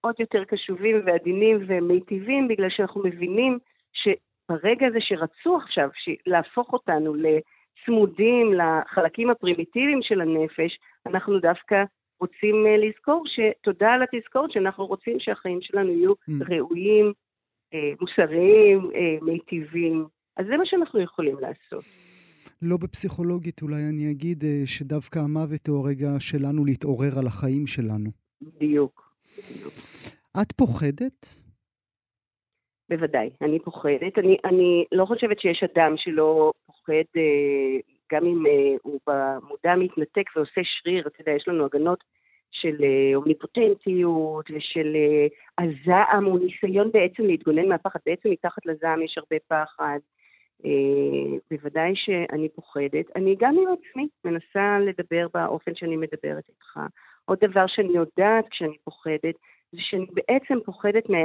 [0.00, 3.58] עוד יותר קשובים ועדינים ומיטיבים, בגלל שאנחנו מבינים
[3.92, 5.88] שברגע הזה שרצו עכשיו
[6.26, 11.84] להפוך אותנו לצמודים לחלקים הפרימיטיביים של הנפש, אנחנו דווקא
[12.20, 16.32] רוצים אה, לזכור שתודה על התזכורת שאנחנו רוצים שהחיים שלנו יהיו mm.
[16.50, 17.12] ראויים,
[17.74, 20.06] אה, מוסריים, אה, מיטיבים.
[20.36, 21.84] אז זה מה שאנחנו יכולים לעשות.
[22.62, 28.10] לא בפסיכולוגית, אולי אני אגיד שדווקא המוות הוא הרגע שלנו להתעורר על החיים שלנו.
[28.42, 29.14] בדיוק.
[30.42, 31.26] את פוחדת?
[32.90, 34.18] בוודאי, אני פוחדת.
[34.18, 37.20] אני, אני לא חושבת שיש אדם שלא פוחד,
[38.12, 38.44] גם אם
[38.82, 42.04] הוא במודע מתנתק ועושה שריר, אתה יודע, יש לנו הגנות
[42.50, 45.26] של אה, אומניפוטנטיות ושל אה,
[45.64, 47.98] הזעם, הוא ניסיון בעצם להתגונן מהפחד.
[48.06, 49.98] בעצם מתחת לזעם יש הרבה פחד.
[50.64, 53.16] אה, בוודאי שאני פוחדת.
[53.16, 56.80] אני גם עם עצמי מנסה לדבר באופן שאני מדברת איתך.
[57.24, 59.34] עוד דבר שאני יודעת כשאני פוחדת,
[59.72, 61.18] זה שאני בעצם פוחדת, מה,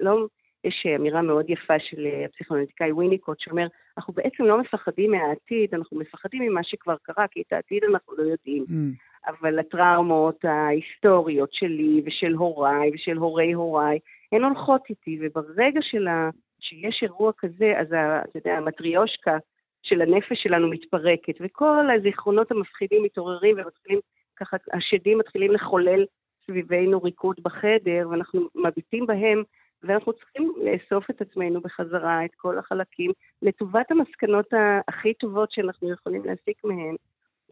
[0.00, 0.26] לא,
[0.64, 3.66] יש אמירה מאוד יפה של הפסיכונליטיקאי וויניקוט, שאומר,
[3.98, 8.22] אנחנו בעצם לא מפחדים מהעתיד, אנחנו מפחדים ממה שכבר קרה, כי את העתיד אנחנו לא
[8.22, 8.64] יודעים.
[8.68, 9.14] Mm.
[9.26, 13.98] אבל הטראומות ההיסטוריות שלי ושל הוריי ושל הורי הוריי,
[14.32, 19.36] הן הולכות איתי, וברגע שלה, שיש אירוע כזה, אז אתה יודע, המטריושקה
[19.82, 24.00] של הנפש שלנו מתפרקת, וכל הזיכרונות המפחידים מתעוררים ומתחילים,
[24.36, 26.04] ככה השדים מתחילים לחולל
[26.46, 29.42] סביבנו ריקוד בחדר, ואנחנו מביטים בהם,
[29.86, 33.10] ואנחנו צריכים לאסוף את עצמנו בחזרה, את כל החלקים,
[33.42, 34.46] לטובת המסקנות
[34.88, 36.96] הכי טובות שאנחנו יכולים להסיק מהן,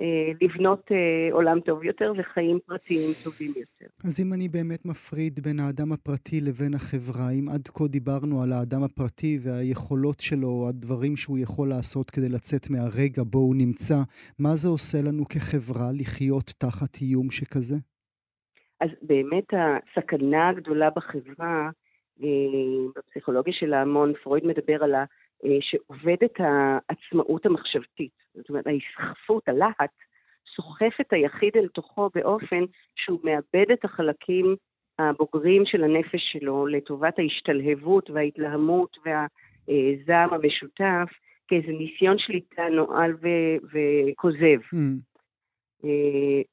[0.00, 3.86] אה, לבנות אה, עולם טוב יותר וחיים פרטיים טובים יותר.
[4.04, 8.52] אז אם אני באמת מפריד בין האדם הפרטי לבין החברה, אם עד כה דיברנו על
[8.52, 13.98] האדם הפרטי והיכולות שלו, הדברים שהוא יכול לעשות כדי לצאת מהרגע בו הוא נמצא,
[14.38, 17.76] מה זה עושה לנו כחברה לחיות תחת איום שכזה?
[18.80, 21.70] אז באמת הסכנה הגדולה בחברה,
[22.96, 25.04] בפסיכולוגיה של ההמון, פרויד מדבר על ה...
[25.61, 28.12] שעובדת העצמאות המחשבתית.
[28.35, 29.90] זאת אומרת, ההסחפות, הלהט,
[30.56, 32.64] סוחף את היחיד אל תוכו באופן
[32.96, 34.56] שהוא מאבד את החלקים
[34.98, 41.12] הבוגרים של הנפש שלו לטובת ההשתלהבות וההתלהמות והזעם המשותף
[41.48, 44.61] כאיזה ניסיון שליטה נואל ו- וכוזב.
[44.74, 45.87] Mm.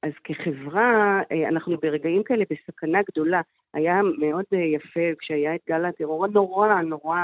[0.03, 3.41] אז כחברה, אה, אנחנו ברגעים כאלה בסכנה גדולה.
[3.73, 7.19] היה מאוד אה, יפה כשהיה את גל הטרור הנורא נורא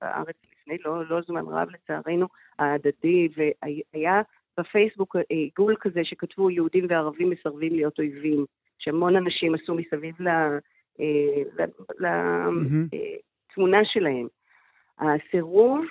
[0.00, 2.26] בארץ לפני לא, לא זמן רב לצערנו,
[2.58, 4.22] ההדדי, והיה
[4.58, 8.44] בפייסבוק עיגול כזה שכתבו יהודים וערבים מסרבים להיות אויבים,
[8.78, 10.14] שהמון אנשים עשו מסביב
[11.98, 13.84] לתמונה mm-hmm.
[13.92, 14.26] שלהם.
[14.98, 15.84] הסירוב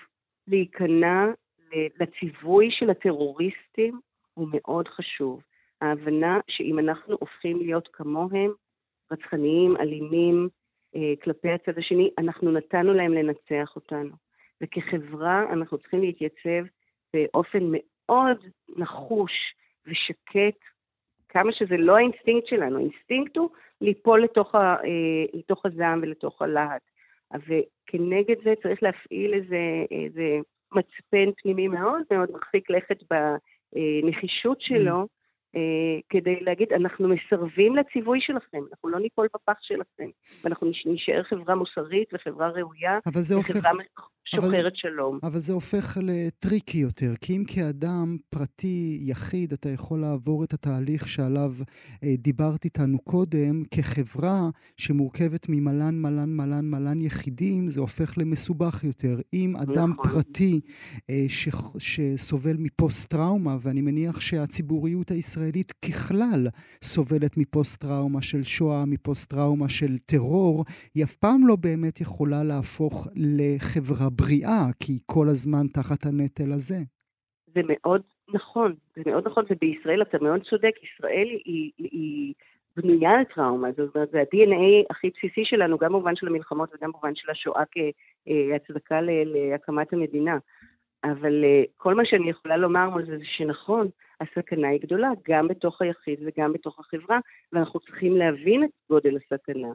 [0.48, 1.26] להיכנע
[2.00, 4.00] לציווי של הטרוריסטים
[4.34, 5.42] הוא מאוד חשוב.
[5.82, 8.52] ההבנה שאם אנחנו הופכים להיות כמוהם,
[9.12, 10.50] רצחניים, אלימים,
[10.96, 14.16] אה, כלפי הצד השני, אנחנו נתנו להם לנצח אותנו.
[14.62, 16.66] וכחברה אנחנו צריכים להתייצב
[17.14, 18.38] באופן מאוד
[18.78, 19.32] נחוש
[19.88, 20.60] ושקט,
[21.30, 23.50] כמה שזה לא האינסטינקט שלנו, האינסטינקט הוא
[23.82, 26.82] ליפול לתוך, ה, אה, לתוך הזעם ולתוך הלהט.
[27.34, 30.38] וכנגד זה צריך להפעיל איזה, איזה
[30.72, 35.04] מצפן פנימי מאוד מאוד מרחיק לכת בנחישות שלו, mm.
[35.04, 35.04] אה,
[36.10, 40.10] כדי להגיד, אנחנו מסרבים לציווי שלכם, אנחנו לא ניפול בפח שלכם,
[40.44, 43.56] ואנחנו נשאר חברה מוסרית וחברה ראויה, וחברה הופך...
[44.26, 45.20] שוחרת אבל, שלום.
[45.24, 51.08] אבל זה הופך לטריקי יותר, כי אם כאדם פרטי, יחיד, אתה יכול לעבור את התהליך
[51.08, 51.54] שעליו
[52.04, 59.20] אה, דיברת איתנו קודם, כחברה שמורכבת ממלן, מלן, מלן, מלן יחידים, זה הופך למסובך יותר.
[59.34, 60.12] אם אדם נכון.
[60.12, 60.60] פרטי
[61.10, 66.48] אה, ש, שסובל מפוסט-טראומה, ואני מניח שהציבוריות הישראלית ככלל
[66.84, 74.10] סובלת מפוסט-טראומה של שואה, מפוסט-טראומה של טרור, היא אף פעם לא באמת יכולה להפוך לחברה
[74.16, 76.76] בריאה, כי היא כל הזמן תחת הנטל הזה.
[77.56, 78.02] זה מאוד
[78.34, 82.34] נכון, זה מאוד נכון, ובישראל אתה מאוד צודק, ישראל היא, היא
[82.78, 86.92] בנויה על טראומה, זאת אומרת, זה ה-DNA הכי בסיסי שלנו, גם במובן של המלחמות וגם
[86.92, 90.38] במובן של השואה כהצדקה להקמת המדינה.
[91.04, 93.88] אבל אה, כל מה שאני יכולה לומר על זה זה שנכון,
[94.22, 97.20] הסכנה היא גדולה, גם בתוך היחיד וגם בתוך החברה,
[97.54, 99.68] ואנחנו צריכים להבין את גודל הסכנה.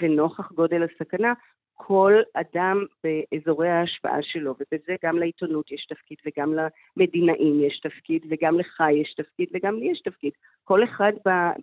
[0.00, 1.32] ונוכח גודל הסכנה,
[1.80, 8.58] כל אדם באזורי ההשפעה שלו, ובזה גם לעיתונות יש תפקיד, וגם למדינאים יש תפקיד, וגם
[8.58, 10.32] לך יש תפקיד, וגם לי יש תפקיד.
[10.64, 11.12] כל אחד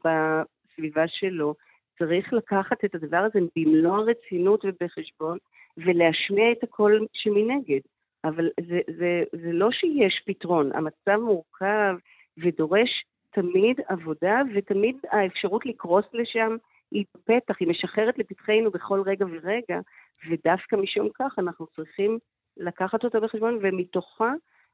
[0.06, 1.56] בסביבה שלו
[1.99, 5.38] צריך לקחת את הדבר הזה במלוא הרצינות ובחשבון,
[5.78, 7.80] ולהשמיע את הקול שמנגד.
[8.23, 11.95] אבל זה, זה, זה לא שיש פתרון, המצב מורכב
[12.38, 16.56] ודורש תמיד עבודה, ותמיד האפשרות לקרוס לשם
[16.95, 19.79] היא פתח, היא משחררת לפתחנו בכל רגע ורגע,
[20.29, 22.19] ודווקא משום כך אנחנו צריכים
[22.58, 24.34] לקחת אותה בחשבון, ומתוכה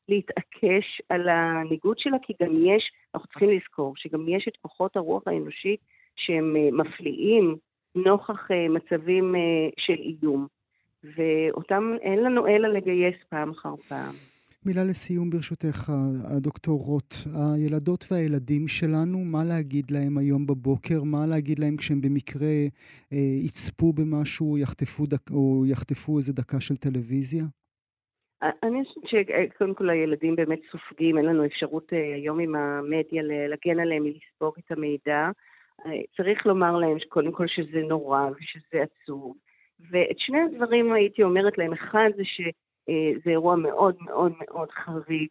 [0.10, 5.27] להתעקש על הניגוד שלה, כי גם יש, אנחנו צריכים לזכור שגם יש את כוחות הרוח
[5.27, 5.79] האנושית
[6.15, 7.55] שהם אה, מפליאים
[7.95, 10.47] נוכח אה, מצבים אה, של איום,
[11.03, 14.13] ואותם אין לנו אלא לגייס פעם אחר פעם.
[14.65, 15.91] מילה לסיום ברשותך,
[16.38, 17.13] הדוקטור רוט.
[17.36, 21.04] הילדות והילדים שלנו, מה להגיד להם היום בבוקר?
[21.04, 22.56] מה להגיד להם כשהם במקרה
[23.13, 27.43] אה, יצפו במשהו יחטפו דק, או יחטפו איזה דקה של טלוויזיה?
[28.63, 33.80] אני חושבת שקודם כל הילדים באמת סופגים, אין לנו אפשרות אה, היום עם המדיה להגן
[33.80, 35.30] עליהם מלספוג את המידע.
[35.86, 39.36] אה, צריך לומר להם קודם כל שזה נורא ושזה עצוב.
[39.91, 42.41] ואת שני הדברים הייתי אומרת להם, אחד זה ש...
[42.89, 45.29] אה, זה אירוע מאוד מאוד מאוד חריג.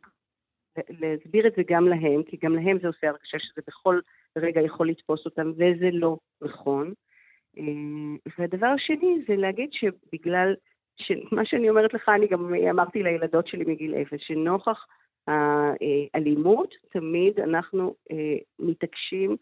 [0.89, 4.01] להסביר את זה גם להם, כי גם להם זה עושה הרגשה שזה בכל
[4.39, 6.93] רגע יכול לתפוס אותם, וזה לא נכון.
[7.59, 7.63] אה,
[8.39, 10.55] והדבר השני זה להגיד שבגלל,
[11.33, 14.87] מה שאני אומרת לך, אני גם אמרתי לילדות שלי מגיל אפס, שנוכח
[15.27, 19.37] האלימות, תמיד אנחנו אה, מתעקשים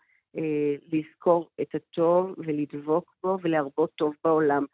[0.92, 4.64] לזכור את הטוב ולדבוק בו ולהרבות טוב בעולם.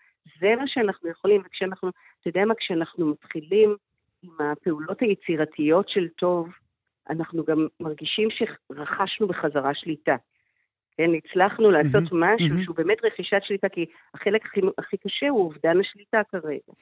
[0.41, 1.89] זה מה שאנחנו יכולים, וכשאנחנו,
[2.21, 3.77] אתה יודע מה, כשאנחנו מתחילים
[4.23, 6.49] עם הפעולות היצירתיות של טוב,
[7.11, 10.17] אנחנו גם מרגישים שרכשנו בחזרה שליטה.
[10.97, 12.65] כן, הצלחנו לעשות mm-hmm, משהו mm-hmm.
[12.65, 16.73] שהוא באמת רכישת שליטה, כי החלק הכי, הכי קשה הוא אובדן השליטה כרגע.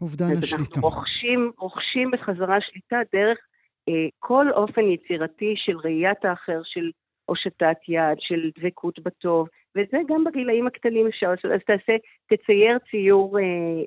[0.00, 0.56] אובדן השליטה.
[0.56, 3.38] אנחנו רוכשים, רוכשים בחזרה שליטה דרך
[3.88, 6.90] אה, כל אופן יצירתי של ראיית האחר, של
[7.24, 11.50] הושטת יד, של דבקות בטוב, וזה גם בגילאים הקטנים אפשר לעשות.
[11.50, 11.96] אז תעשה,
[12.28, 13.44] תצייר ציור אה,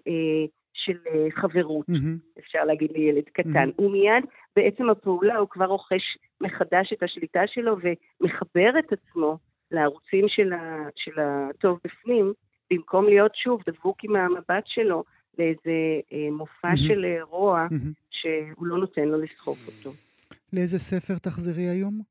[0.08, 2.39] אה, של אה, חברות, mm-hmm.
[2.39, 3.69] אפשר להגיד לילד קטן.
[3.69, 3.82] Mm-hmm.
[3.82, 4.23] ומיד
[4.56, 9.38] בעצם הפעולה הוא כבר רוכש מחדש את השליטה שלו ומחבר את עצמו
[9.71, 12.34] לערוצים של, ה, של הטוב בפנים,
[12.71, 15.04] במקום להיות שוב דבוק עם המבט שלו
[15.39, 16.88] לאיזה אה, מופע mm-hmm.
[16.88, 17.93] של אה, רוע mm-hmm.
[18.10, 19.89] שהוא לא נותן לו לסחוף אותו.
[20.54, 22.02] לאיזה ספר תחזרי היום?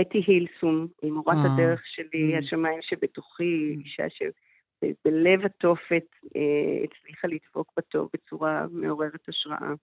[0.00, 2.38] אתי הילסום, היא מורת אה, הדרך שלי, mm.
[2.38, 3.84] השמיים שבתוכי, mm.
[3.84, 6.06] אישה שבלב התופת
[6.36, 9.74] אה, הצליחה לדפוק בטוב בצורה מעוררת השראה.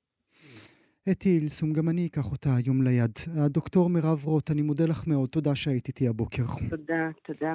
[1.11, 3.11] אתי הילסום, גם אני אקח אותה היום ליד.
[3.45, 6.43] הדוקטור מירב רוט, אני מודה לך מאוד, תודה שהיית איתי הבוקר.
[6.69, 7.53] תודה, תודה.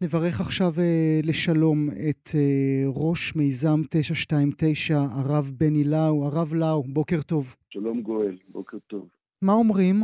[0.00, 6.24] נברך עכשיו אה, לשלום את אה, ראש מיזם 929, הרב בני לאו.
[6.26, 7.56] הרב לאו, בוקר טוב.
[7.70, 9.08] שלום גואל, בוקר טוב.
[9.42, 9.96] מה אומרים?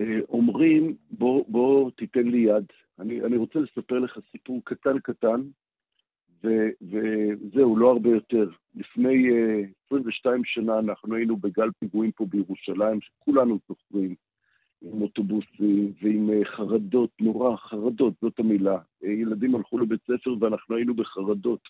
[0.00, 2.64] אה, אומרים, בוא, בוא תיתן לי יד.
[2.98, 5.40] אני, אני רוצה לספר לך סיפור קטן קטן,
[6.44, 6.48] ו,
[6.82, 8.50] וזהו, לא הרבה יותר.
[8.74, 14.14] לפני uh, 22 שנה אנחנו היינו בגל פיגועים פה בירושלים, שכולנו זוכרים,
[14.82, 18.78] עם אוטובוסים ועם uh, חרדות, נורא, חרדות, זאת המילה.
[19.04, 21.60] Uh, ילדים הלכו לבית ספר ואנחנו היינו בחרדות.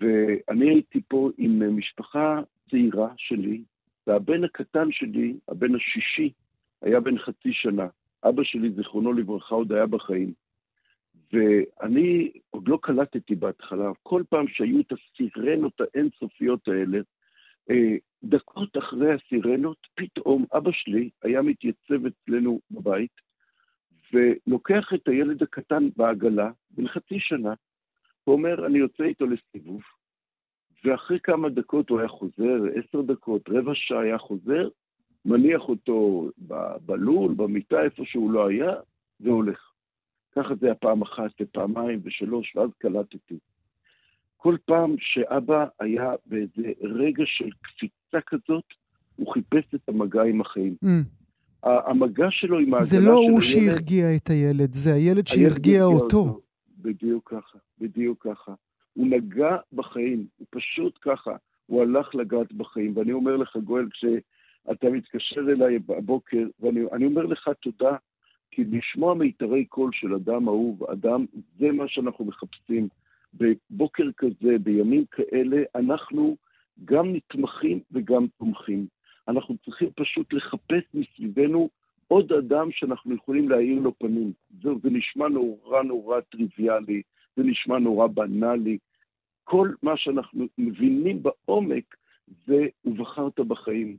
[0.00, 3.62] ואני הייתי פה עם משפחה צעירה שלי,
[4.06, 6.32] והבן הקטן שלי, הבן השישי,
[6.86, 7.86] היה בן חצי שנה.
[8.24, 10.32] אבא שלי, זיכרונו לברכה, עוד היה בחיים.
[11.32, 16.98] ואני עוד לא קלטתי בהתחלה, כל פעם שהיו את הסירנות האינסופיות האלה,
[17.70, 23.20] אה, דקות אחרי הסירנות, פתאום אבא שלי היה מתייצב אצלנו בבית,
[24.12, 27.54] ולוקח את הילד הקטן בעגלה, בן חצי שנה,
[28.26, 29.82] ואומר, אני יוצא איתו לסיבוב,
[30.84, 34.68] ואחרי כמה דקות הוא היה חוזר, עשר דקות, רבע שעה היה חוזר,
[35.26, 36.30] מניח אותו
[36.86, 38.72] בלול, במיטה, איפה שהוא לא היה,
[39.20, 39.58] והולך.
[40.36, 43.38] ככה זה היה פעם אחת ופעמיים ושלוש, ואז קלטתי.
[44.36, 48.64] כל פעם שאבא היה באיזה רגע של קפיצה כזאת,
[49.16, 50.76] הוא חיפש את המגע עם החיים.
[50.84, 50.88] Mm.
[51.62, 53.04] המגע שלו עם העגלה של הילד...
[53.04, 56.18] זה לא הוא שהרגיע את הילד, זה הילד שהרגיע אותו.
[56.18, 56.40] אותו.
[56.78, 58.52] בדיוק ככה, בדיוק ככה.
[58.92, 61.36] הוא נגע בחיים, הוא פשוט ככה,
[61.66, 62.96] הוא הלך לגעת בחיים.
[62.96, 64.04] ואני אומר לך, גואל, כש...
[64.72, 67.96] אתה מתקשר אליי בבוקר, ואני אומר לך תודה,
[68.50, 71.26] כי לשמוע מיתרי קול של אדם אהוב, אדם,
[71.58, 72.88] זה מה שאנחנו מחפשים.
[73.34, 76.36] בבוקר כזה, בימים כאלה, אנחנו
[76.84, 78.86] גם נתמכים וגם תומכים.
[79.28, 81.68] אנחנו צריכים פשוט לחפש מסביבנו
[82.08, 84.32] עוד אדם שאנחנו יכולים להאיר לו פנים.
[84.62, 87.02] זהו, זה נשמע נורא נורא טריוויאלי,
[87.36, 88.78] זה נשמע נורא בנאלי.
[89.44, 91.96] כל מה שאנחנו מבינים בעומק
[92.46, 93.96] זה ובחרת בחיים.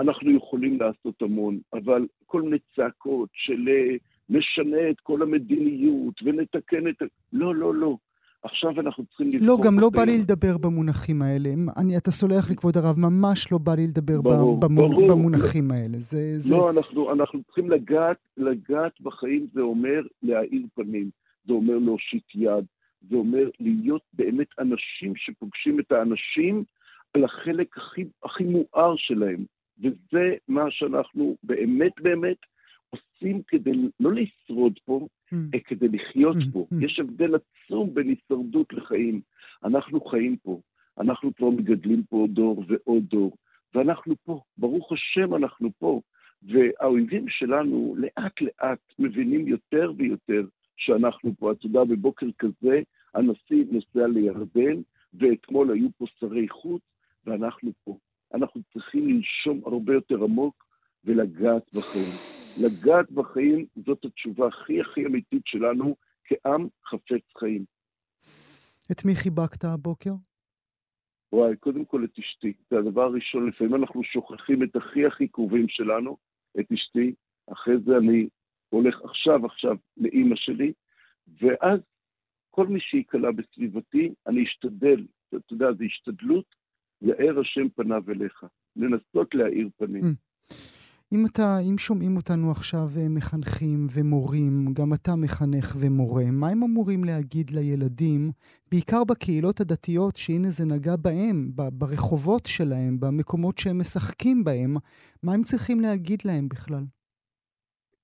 [0.00, 3.96] אנחנו יכולים לעשות המון, אבל כל מיני צעקות של אה,
[4.28, 7.04] נשנה את כל המדיניות ונתקן את ה...
[7.32, 7.96] לא, לא, לא.
[8.42, 9.48] עכשיו אנחנו צריכים לבחור...
[9.48, 11.48] לא, גם לא בא לי לדבר במונחים האלה.
[11.76, 14.90] אני, אתה סולח לי, כבוד הרב, ממש לא בא לי לדבר ברור, במונ...
[14.90, 15.08] ברור.
[15.08, 15.98] במונחים האלה.
[15.98, 16.54] זה, זה...
[16.54, 21.10] לא, אנחנו, אנחנו צריכים לגעת, לגעת בחיים, זה אומר להאיר פנים,
[21.46, 22.64] זה אומר להושיט יד,
[23.10, 26.64] זה אומר להיות באמת אנשים שפוגשים את האנשים
[27.14, 29.44] על החלק הכי, הכי מואר שלהם.
[29.78, 32.36] וזה מה שאנחנו באמת באמת
[32.90, 35.58] עושים כדי לא לשרוד פה, mm.
[35.64, 36.52] כדי לחיות mm.
[36.52, 36.66] פה.
[36.72, 36.84] Mm.
[36.84, 39.20] יש הבדל עצום בין הישרדות לחיים.
[39.64, 40.60] אנחנו חיים פה,
[40.98, 43.36] אנחנו כבר מגדלים פה דור ועוד דור,
[43.74, 46.00] ואנחנו פה, ברוך השם אנחנו פה.
[46.42, 51.52] והאויבים שלנו לאט לאט מבינים יותר ויותר שאנחנו פה.
[51.52, 52.80] אתה יודע, בבוקר כזה
[53.14, 54.80] הנשיא נוסע לירדן,
[55.14, 56.82] ואתמול היו פה שרי חוץ,
[57.26, 57.98] ואנחנו פה.
[58.34, 60.66] אנחנו צריכים לנשום הרבה יותר עמוק
[61.04, 62.12] ולגעת בחיים.
[62.62, 67.64] לגעת בחיים זאת התשובה הכי הכי אמיתית שלנו כעם חפץ חיים.
[68.92, 70.10] את מי חיבקת הבוקר?
[71.32, 72.52] וואי, קודם כל את אשתי.
[72.70, 76.16] זה הדבר הראשון, לפעמים אנחנו שוכחים את הכי הכי קרובים שלנו,
[76.60, 77.14] את אשתי.
[77.52, 78.28] אחרי זה אני
[78.68, 80.72] הולך עכשיו עכשיו לאימא שלי,
[81.40, 81.80] ואז
[82.50, 86.54] כל מי שייקלע בסביבתי, אני אשתדל, אתה יודע, זו השתדלות
[87.02, 88.44] יאר השם פניו אליך.
[88.76, 90.02] לנסות להאיר פנים.
[90.04, 90.26] Mm.
[91.12, 96.62] אם, אתה, אם שומעים אותנו עכשיו אה, מחנכים ומורים, גם אתה מחנך ומורה, מה הם
[96.62, 98.30] אמורים להגיד לילדים,
[98.70, 104.76] בעיקר בקהילות הדתיות, שהנה זה נגע בהם, ברחובות שלהם, במקומות שהם משחקים בהם,
[105.22, 106.84] מה הם צריכים להגיד להם בכלל?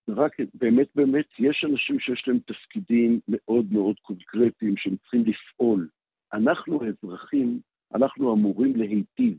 [0.08, 5.88] רק באמת באמת, יש אנשים שיש להם תפקידים מאוד מאוד קונקרטיים שהם צריכים לפעול.
[6.32, 7.60] אנחנו האזרחים,
[7.94, 9.38] אנחנו אמורים להיטיב.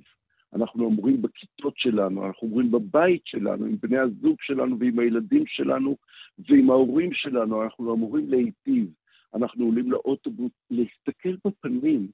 [0.54, 5.97] אנחנו אומרים בכיתות שלנו, אנחנו אומרים בבית שלנו, עם בני הזוג שלנו ועם הילדים שלנו
[6.49, 8.88] ועם ההורים שלנו, אנחנו אמורים להיטיב.
[9.36, 12.08] אנחנו עולים לאוטובוס, להסתכל בפנים,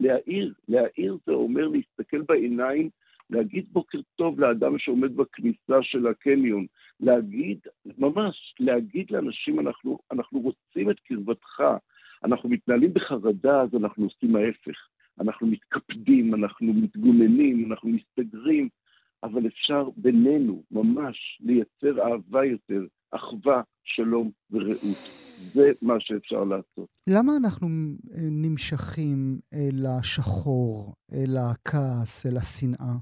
[0.00, 2.90] להעיר, להעיר זה אומר להסתכל בעיניים,
[3.30, 6.66] להגיד בוקר טוב לאדם שעומד בכניסה של הקניון,
[7.00, 7.58] להגיד,
[7.98, 11.62] ממש, להגיד לאנשים, אנחנו, אנחנו רוצים את קרבתך,
[12.24, 14.88] אנחנו מתנהלים בחרדה, אז אנחנו עושים ההפך.
[15.20, 18.68] אנחנו מתקפדים, אנחנו מתגוננים, אנחנו מסתגרים,
[19.22, 25.24] אבל אפשר בינינו ממש לייצר אהבה יותר, אחווה, שלום ורעות.
[25.52, 26.88] זה מה שאפשר לעשות.
[27.10, 27.68] למה אנחנו
[28.30, 32.94] נמשכים אל השחור, אל הכעס, אל השנאה?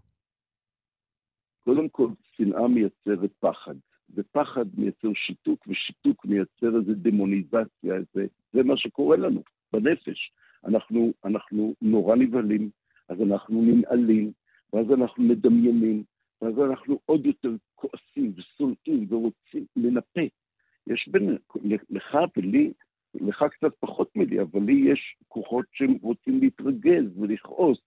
[1.64, 3.74] קודם כל, שנאה מייצרת פחד,
[4.14, 9.42] ופחד מייצר שיתוק, ושיתוק מייצר איזו דמוניזציה, איזה, זה מה שקורה לנו
[9.72, 10.32] בנפש.
[10.64, 12.70] אנחנו, אנחנו נורא נבהלים,
[13.08, 14.32] אז אנחנו ננעלים,
[14.72, 16.02] ואז אנחנו מדמיינים,
[16.42, 20.20] ואז אנחנו עוד יותר כועסים ושונאים ורוצים לנפה.
[20.86, 21.36] יש בין,
[21.90, 22.72] לך ולי,
[23.14, 27.78] לך קצת פחות מלי, אבל לי יש כוחות שהם רוצים להתרגז ולכעוס.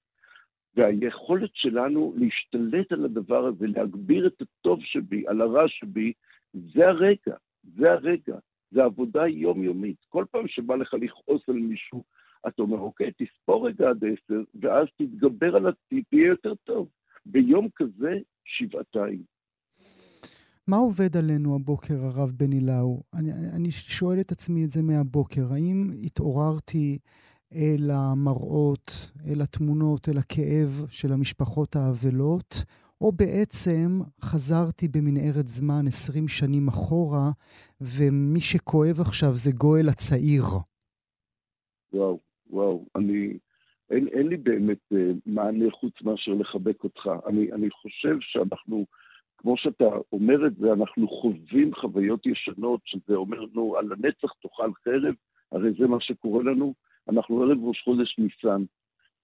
[0.75, 6.13] והיכולת שלנו להשתלט על הדבר הזה, להגביר את הטוב שבי, על הרע שבי,
[6.53, 8.37] זה הרגע, זה הרגע.
[8.71, 9.97] זה עבודה יומיומית.
[10.09, 12.03] כל פעם שבא לך לכעוס על מישהו,
[12.47, 16.87] אתה אומר, אוקיי, תספור רגע עד עשר, ואז תתגבר על הטיפ, יהיה יותר טוב.
[17.25, 18.13] ביום כזה,
[18.45, 19.23] שבעתיים.
[20.67, 23.03] מה עובד עלינו הבוקר, הרב בני לאו?
[23.13, 25.53] אני, אני שואל את עצמי את זה מהבוקר.
[25.53, 26.99] האם התעוררתי
[27.53, 32.55] אל המראות, אל התמונות, אל הכאב של המשפחות האבלות,
[33.01, 37.31] או בעצם חזרתי במנהרת זמן 20 שנים אחורה,
[37.81, 40.43] ומי שכואב עכשיו זה גואל הצעיר.
[41.93, 42.24] וואו.
[42.49, 43.37] וואו, אני...
[43.89, 47.09] אין, אין לי באמת אה, מענה חוץ מאשר לחבק אותך.
[47.27, 48.85] אני, אני חושב שאנחנו,
[49.37, 54.71] כמו שאתה אומר את זה, אנחנו חווים חוויות ישנות, שזה אומר, נו, על הנצח תאכל
[54.83, 55.13] חרב,
[55.51, 56.73] הרי זה מה שקורה לנו.
[57.09, 58.63] אנחנו ערב ראש חודש ניסן.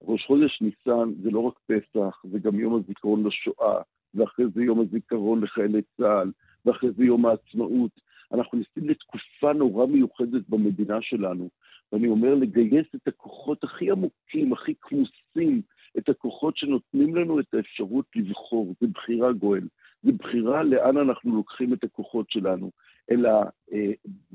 [0.02, 3.82] ראש חודש ניסן זה לא רק פסח, זה גם יום הזיכרון לשואה,
[4.14, 6.32] ואחרי זה יום הזיכרון לחיילי צה"ל,
[6.64, 7.90] ואחרי זה יום העצמאות.
[8.32, 11.48] אנחנו ניסים לתקופה נורא מיוחדת במדינה שלנו,
[11.92, 15.62] ואני אומר לגייס את הכוחות הכי עמוקים, הכי כמוסים,
[15.98, 18.74] את הכוחות שנותנים לנו את האפשרות לבחור.
[18.80, 19.68] זה בחירה, גואל.
[20.02, 22.70] זה בחירה לאן אנחנו לוקחים את הכוחות שלנו.
[23.10, 23.26] אל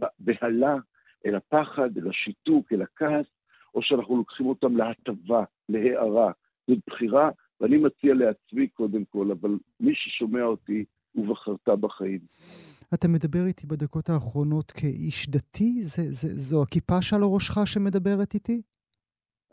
[0.01, 0.75] הבהלה,
[1.25, 3.25] אל הפחד, אל השיתוק, אל הכעס,
[3.75, 6.31] או שאנחנו לוקחים אותם להטבה, להארה.
[6.67, 7.29] זאת בחירה,
[7.61, 10.85] ואני מציע לעצמי קודם כל, אבל מי ששומע אותי,
[11.17, 12.19] ובחרת בחיים.
[12.93, 15.81] אתה מדבר איתי בדקות האחרונות כאיש דתי?
[15.81, 18.61] זה, זה, זו הכיפה שעל ראשך שמדברת איתי?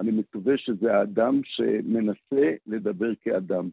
[0.01, 3.69] אני מקווה שזה האדם שמנסה לדבר כאדם.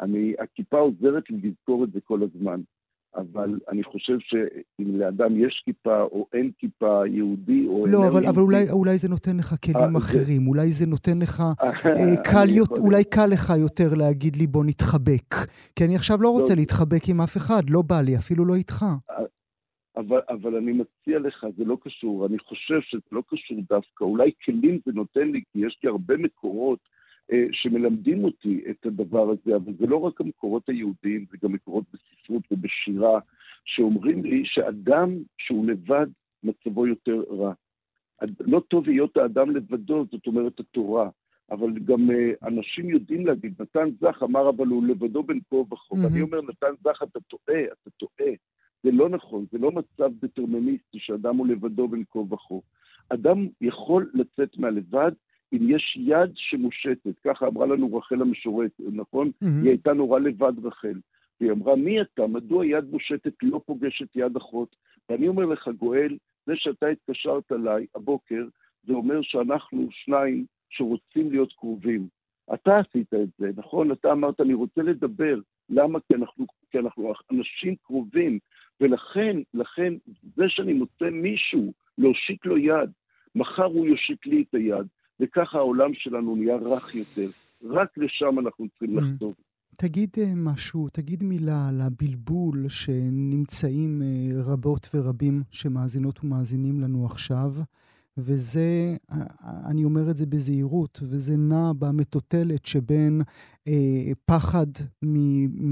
[0.00, 2.60] אני, הכיפה עוזרת לי לזכור את זה כל הזמן.
[3.16, 7.86] אבל אני חושב שאם לאדם יש כיפה או אין כיפה, יהודי או...
[7.86, 10.48] לא, אבל, אבל אולי, אולי זה נותן לך כלים 아, אה, אחרים, זה...
[10.48, 11.42] אולי זה נותן לך...
[11.60, 15.34] אה, קל יותר, אולי קל לך יותר להגיד לי בוא נתחבק.
[15.76, 18.54] כי אני עכשיו לא רוצה לא, להתחבק עם אף אחד, לא בא לי, אפילו לא
[18.54, 18.84] איתך.
[19.10, 19.24] אה,
[19.96, 24.30] אבל, אבל אני מציע לך, זה לא קשור, אני חושב שזה לא קשור דווקא, אולי
[24.44, 26.99] כלים זה נותן לי, כי יש לי הרבה מקורות אה,
[27.52, 32.42] שמלמדים אותי את הדבר הזה, אבל זה לא רק המקורות היהודיים, זה גם מקורות בספרות
[32.50, 33.20] ובשירה,
[33.64, 36.06] שאומרים לי שאדם שהוא לבד,
[36.42, 37.52] מצבו יותר רע.
[38.40, 41.08] לא טוב להיות האדם לבדו, זאת אומרת התורה,
[41.50, 45.94] אבל גם uh, אנשים יודעים להגיד, נתן זך אמר אבל הוא לבדו בין כה וכה,
[45.94, 46.04] mm-hmm.
[46.04, 48.32] ואני אומר, נתן זך אתה טועה, אתה טועה.
[48.82, 52.54] זה לא נכון, זה לא מצב דטרמיניסטי שאדם הוא לבדו בין כה וכה.
[53.08, 55.12] אדם יכול לצאת מהלבד
[55.52, 59.28] אם יש יד שמושטת, ככה אמרה לנו רחל המשוררת, נכון?
[59.28, 59.46] Mm-hmm.
[59.62, 61.00] היא הייתה נורא לבד רחל.
[61.40, 62.26] והיא אמרה, מי אתה?
[62.26, 64.76] מדוע יד מושטת לא פוגשת יד אחות?
[65.08, 68.44] ואני אומר לך, גואל, זה שאתה התקשרת אליי הבוקר,
[68.86, 72.08] זה אומר שאנחנו שניים שרוצים להיות קרובים.
[72.54, 73.92] אתה עשית את זה, נכון?
[73.92, 75.40] אתה אמרת, אני רוצה לדבר.
[75.70, 76.00] למה?
[76.00, 78.38] כי אנחנו, כי אנחנו אנשים קרובים.
[78.80, 79.94] ולכן, לכן,
[80.36, 82.90] זה שאני מוצא מישהו להושיט לו יד,
[83.34, 84.86] מחר הוא יושיט לי את היד,
[85.20, 87.28] וככה העולם שלנו נהיה רך יותר.
[87.64, 89.02] רק לשם אנחנו צריכים Mm.
[89.02, 89.34] לחתור.
[89.76, 97.52] תגיד אה, משהו, תגיד מילה על הבלבול שנמצאים אה, רבות ורבים שמאזינות ומאזינים לנו עכשיו,
[98.18, 99.16] וזה, אה,
[99.70, 103.22] אני אומר את זה בזהירות, וזה נע במטוטלת שבין
[103.68, 103.72] אה,
[104.24, 104.66] פחד
[105.04, 105.16] מ,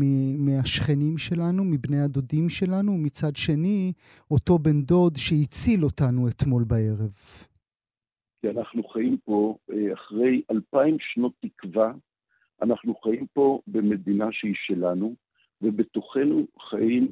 [0.00, 3.92] מ, מהשכנים שלנו, מבני הדודים שלנו, ומצד שני,
[4.30, 7.10] אותו בן דוד שהציל אותנו אתמול בערב.
[8.40, 11.92] כי אנחנו חיים פה, אה, אחרי אלפיים שנות תקווה,
[12.62, 15.14] אנחנו חיים פה במדינה שהיא שלנו,
[15.62, 17.08] ובתוכנו חיים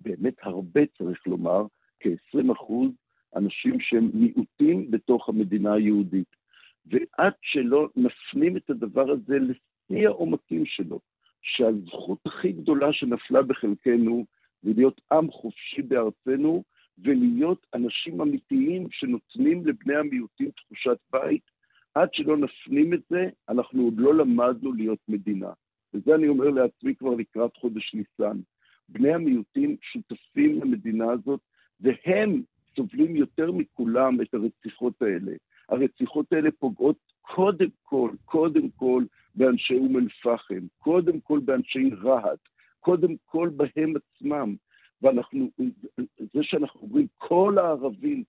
[0.00, 1.66] באמת הרבה, צריך לומר,
[2.00, 2.90] כ-20 אחוז
[3.36, 6.36] אנשים שהם מיעוטים בתוך המדינה היהודית.
[6.86, 11.00] ועד שלא נפנים את הדבר הזה לשיא העומקים שלו,
[11.42, 14.24] שהזכות הכי גדולה שנפלה בחלקנו
[14.62, 16.64] זה להיות עם חופשי בארצנו,
[16.98, 21.42] ולהיות אנשים אמיתיים שנותנים לבני המיעוטים תחושת בית,
[21.94, 25.50] עד שלא נפנים את זה, אנחנו עוד לא למדנו להיות מדינה.
[25.94, 28.40] וזה אני אומר לעצמי כבר לקראת חודש ניסן.
[28.88, 31.40] בני המיעוטים שותפים למדינה הזאת,
[31.80, 32.42] והם
[32.76, 35.32] סובלים יותר מכולם את הרציחות האלה.
[35.68, 42.38] הרציחות האלה פוגעות קודם כל, קודם כל באנשי אום אל-פחם, קודם כל באנשי רהט,
[42.80, 44.54] קודם כל בהם עצמם.
[45.04, 45.50] ואנחנו,
[46.18, 48.24] זה שאנחנו אומרים כל הערבים,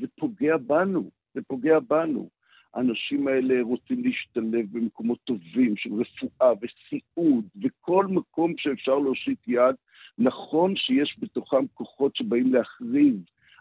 [0.00, 2.28] זה פוגע בנו, זה פוגע בנו.
[2.74, 9.74] האנשים האלה רוצים להשתלב במקומות טובים של רפואה וסיעוד וכל מקום שאפשר להושיט יד.
[10.18, 13.16] נכון שיש בתוכם כוחות שבאים להכריז,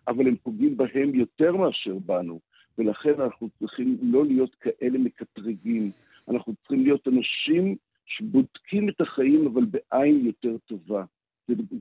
[0.07, 2.39] אבל הם פוגעים בהם יותר מאשר בנו,
[2.77, 5.91] ולכן אנחנו צריכים לא להיות כאלה מקטרגים.
[6.29, 11.03] אנחנו צריכים להיות אנשים שבודקים את החיים, אבל בעין יותר טובה.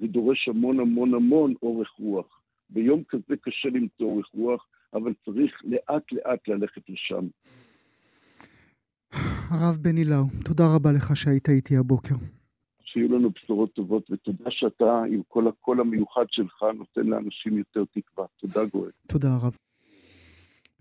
[0.00, 2.40] זה, דורש המון המון המון אורך רוח.
[2.70, 7.26] ביום כזה קשה למצוא אורך רוח, אבל צריך לאט לאט ללכת לשם.
[9.50, 12.14] הרב בני לאו, תודה רבה לך שהיית איתי הבוקר.
[12.84, 18.26] שיהיו לנו בשורות טובות, ותודה שאתה עם כל הקול המיוחד שלך נותן לאנשים יותר תקווה.
[18.36, 18.90] תודה גואל.
[19.06, 19.56] תודה הרב.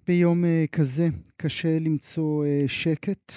[0.08, 3.32] ביום uh, כזה קשה למצוא uh, שקט.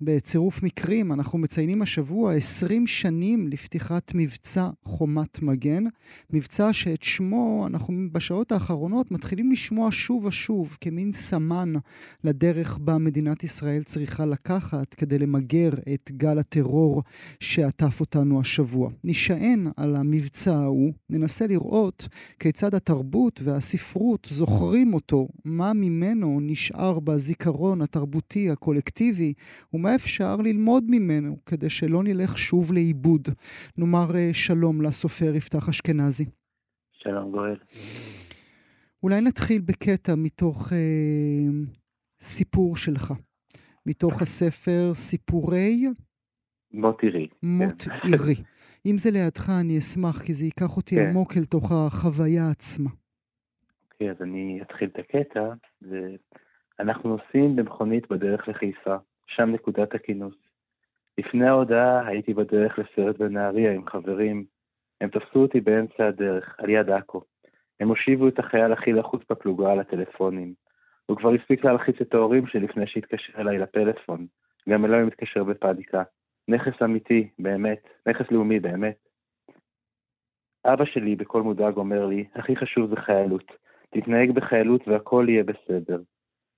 [0.00, 5.84] בצירוף מקרים, אנחנו מציינים השבוע 20 שנים לפתיחת מבצע חומת מגן.
[6.30, 11.72] מבצע שאת שמו אנחנו בשעות האחרונות מתחילים לשמוע שוב ושוב כמין סמן
[12.24, 17.02] לדרך בה מדינת ישראל צריכה לקחת כדי למגר את גל הטרור
[17.40, 18.90] שעטף אותנו השבוע.
[19.04, 22.08] נשען על המבצע ההוא, ננסה לראות
[22.38, 29.34] כיצד התרבות והספרות זוכרים אותו, מה ממנו ממנו נשאר בזיכרון התרבותי הקולקטיבי,
[29.72, 33.28] ומה אפשר ללמוד ממנו כדי שלא נלך שוב לאיבוד.
[33.78, 36.24] נאמר שלום לסופר יפתח אשכנזי.
[36.92, 37.56] שלום גואל.
[39.02, 40.78] אולי נתחיל בקטע מתוך אה,
[42.20, 43.14] סיפור שלך,
[43.86, 45.84] מתוך הספר סיפורי...
[46.72, 47.28] מות עירי.
[47.42, 48.08] מות כן.
[48.08, 48.34] עירי.
[48.86, 51.08] אם זה לידך אני אשמח, כי זה ייקח אותי כן.
[51.08, 52.90] עמוק אל תוך החוויה עצמה.
[53.94, 55.52] אוקיי, אז אני אתחיל את הקטע.
[56.78, 60.34] ואנחנו נוסעים במכונית בדרך לחיפה, שם נקודת הכינוס.
[61.18, 64.44] לפני ההודעה הייתי בדרך לסרט בנהריה עם חברים.
[65.00, 67.22] הם תפסו אותי באמצע הדרך, על יד עכו.
[67.80, 70.54] הם הושיבו את החייל הכי לחוץ בפלוגה על הטלפונים.
[71.06, 74.26] הוא כבר הספיק להלחיץ את ההורים שלי לפני שהתקשר אליי לפלאפון.
[74.68, 76.02] גם אליי הוא מתקשר בפאניקה.
[76.48, 77.88] נכס אמיתי, באמת.
[78.06, 78.96] נכס לאומי, באמת.
[80.64, 83.63] אבא שלי בקול מודאג אומר לי, הכי חשוב זה חיילות.
[83.94, 86.00] תתנהג בחיילות והכל יהיה בסדר.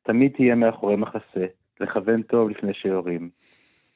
[0.03, 1.47] תמיד תהיה מאחורי מחסה,
[1.80, 3.30] לכוון טוב לפני שיורים.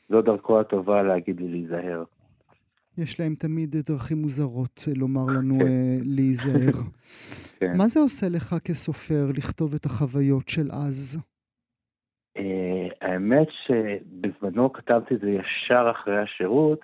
[0.08, 2.04] זו דרכו הטובה להגיד לי להיזהר.
[2.98, 5.64] יש להם תמיד דרכים מוזרות לומר לנו כן.
[5.64, 6.72] uh, להיזהר.
[7.60, 7.72] כן.
[7.78, 11.18] מה זה עושה לך כסופר לכתוב את החוויות של אז?
[12.38, 12.42] Uh,
[13.00, 16.80] האמת שבזמנו כתבתי את זה ישר אחרי השירות,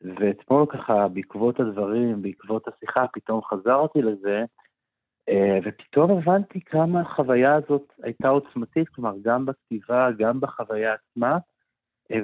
[0.00, 4.44] ואתמול ככה, בעקבות הדברים, בעקבות השיחה, פתאום חזרתי לזה,
[5.64, 11.38] ופתאום הבנתי כמה החוויה הזאת הייתה עוצמתית, כלומר, גם בכתיבה, גם בחוויה עצמה,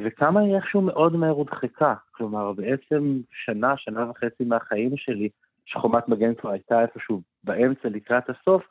[0.04, 1.94] וכמה היא איכשהו מאוד מהר הודחקה.
[2.10, 5.28] כלומר, בעצם שנה, שנה וחצי מהחיים שלי,
[5.66, 8.62] שחומת מגן כבר הייתה איפשהו באמצע לקראת הסוף,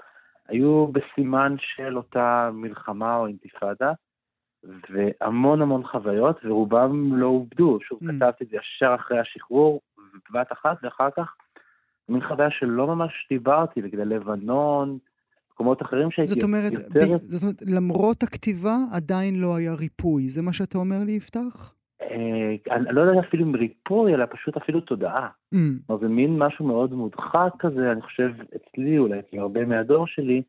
[0.48, 3.92] היו בסימן של אותה מלחמה או אינתיפאדה,
[4.90, 7.80] והמון המון חוויות, ורובם לא עובדו.
[7.82, 8.06] שוב, mm.
[8.16, 9.82] כתבתי את זה ישר אחרי השחרור,
[10.30, 11.36] בבת אחת, ואחר כך
[12.10, 14.98] מין חוויה שלא ממש דיברתי, בגלל לבנון,
[15.54, 17.18] מקומות אחרים שהייתי זאת אומרת, יותר...
[17.18, 17.32] ב...
[17.32, 21.74] זאת אומרת, למרות הכתיבה עדיין לא היה ריפוי, זה מה שאתה אומר לי, יפתח?
[22.02, 25.28] אה, אני לא יודע אפילו אם ריפוי, אלא פשוט אפילו תודעה.
[25.56, 25.58] Mm.
[25.88, 30.42] כלומר, זה מין משהו מאוד מודחק כזה, אני חושב, אצלי, אולי אצל הרבה מהדור שלי,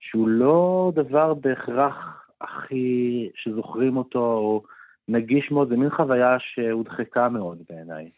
[0.00, 4.62] שהוא לא דבר בהכרח הכי, שזוכרים אותו, או
[5.08, 8.10] נגיש מאוד, זה מין חוויה שהודחקה מאוד בעיניי.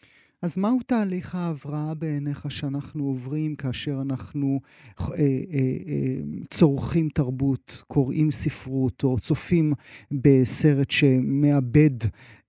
[0.45, 4.59] אז מהו תהליך ההבראה בעיניך שאנחנו עוברים כאשר אנחנו
[4.99, 9.73] אה, אה, אה, צורכים תרבות, קוראים ספרות או צופים
[10.11, 11.97] בסרט שמאבד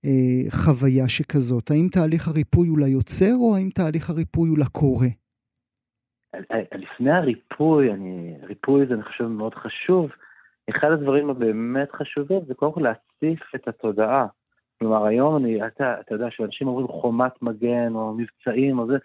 [0.05, 1.71] אה, חוויה שכזאת?
[1.71, 5.07] האם תהליך הריפוי הוא ליוצר או האם תהליך הריפוי הוא לקורא?
[6.75, 10.09] לפני הריפוי, אני, ריפוי זה אני חושב מאוד חשוב.
[10.69, 14.27] אחד הדברים הבאמת חשובים זה קודם כל להציף את התודעה.
[14.83, 18.97] כלומר, היום אני, אתה, אתה יודע, כשאנשים אומרים חומת מגן או מבצעים או זה,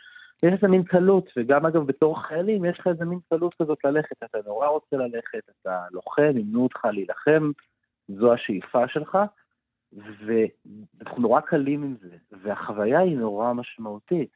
[0.43, 4.23] יש איזה מין קלות, וגם אגב בתור חיילים יש לך איזה מין קלות כזאת ללכת,
[4.25, 7.51] אתה נורא רוצה ללכת, אתה לוחם, אימנו אותך להילחם,
[8.09, 9.19] זו השאיפה שלך,
[9.93, 14.31] ואנחנו נורא קלים עם זה, והחוויה היא נורא משמעותית.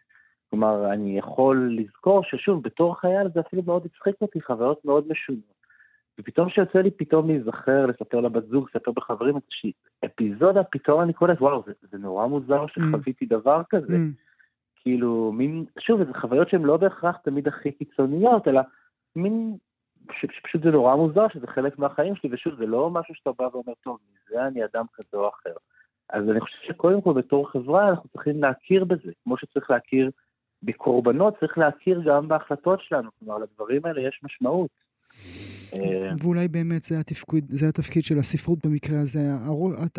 [0.50, 5.61] כלומר, אני יכול לזכור ששוב, בתור חייל זה אפילו מאוד הצחיק אותי, חוויות מאוד משונות.
[6.20, 9.72] ופתאום שיוצא לי פתאום להיזכר, לספר לבת זוג, לספר בחברים איזושהי
[10.04, 13.28] אפיזודה, פתאום אני קולט, וואו, זה, זה נורא מוזר שחוויתי mm.
[13.28, 13.96] דבר כזה.
[13.96, 14.32] Mm.
[14.82, 18.60] כאילו, מין, שוב, זה חוויות שהן לא בהכרח תמיד הכי קיצוניות, אלא
[19.16, 19.56] מין,
[20.12, 23.72] שפשוט זה נורא מוזר שזה חלק מהחיים שלי, ושוב, זה לא משהו שאתה בא ואומר,
[23.84, 25.54] טוב, מזה אני אדם כזה או אחר.
[26.10, 30.10] אז אני חושב שקודם כל בתור חברה אנחנו צריכים להכיר בזה, כמו שצריך להכיר
[30.62, 34.70] בקורבנות, צריך להכיר גם בהחלטות שלנו, כלומר, לדברים האלה יש משמעות.
[35.76, 39.30] אה, ואולי באמת זה התפקיד, זה התפקיד של הספרות במקרה הזה.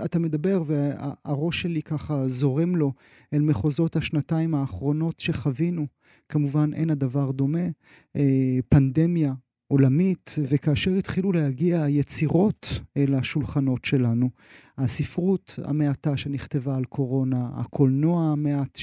[0.05, 2.93] אתה מדבר והראש שלי ככה זורם לו
[3.33, 5.87] אל מחוזות השנתיים האחרונות שחווינו.
[6.29, 7.67] כמובן אין הדבר דומה.
[8.15, 9.33] אה, פנדמיה
[9.73, 12.67] עולמית, וכאשר התחילו להגיע יצירות
[12.97, 14.29] אל השולחנות שלנו,
[14.77, 18.77] הספרות המעטה שנכתבה על קורונה, הקולנוע המעט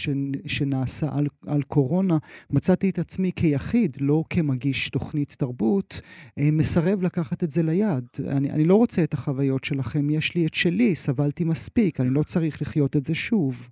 [0.46, 2.14] שנעשה על, על קורונה,
[2.50, 6.00] מצאתי את עצמי כיחיד, לא כמגיש תוכנית תרבות,
[6.38, 8.04] אה, מסרב לקחת את זה ליד.
[8.36, 12.22] אני, אני לא רוצה את החוויות שלכם, יש לי את שלי, סבלתי מספיק, אני לא
[12.22, 13.68] צריך לחיות את זה שוב.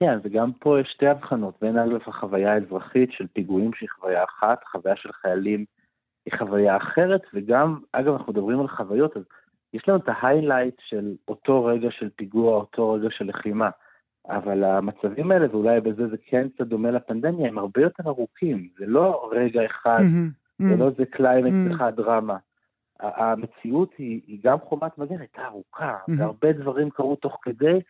[0.00, 4.64] כן, וגם פה יש שתי הבחנות, בין אגב החוויה האזרחית של פיגועים שהיא חוויה אחת,
[4.72, 5.64] חוויה של חיילים
[6.26, 9.22] היא חוויה אחרת, וגם, אגב, אנחנו מדברים על חוויות, אז
[9.72, 13.70] יש לנו את ה highlight של אותו רגע של פיגוע, אותו רגע של לחימה,
[14.28, 18.86] אבל המצבים האלה, ואולי בזה זה כן קצת דומה לפנדמיה, הם הרבה יותר ארוכים, זה
[18.86, 20.68] לא רגע אחד, mm-hmm, mm-hmm.
[20.68, 21.76] זה לא איזה climax mm-hmm.
[21.76, 22.36] אחד דרמה.
[23.00, 25.96] המציאות היא, היא גם חומת מגן, הייתה ארוכה.
[26.18, 27.80] והרבה דברים קרו תוך כדי,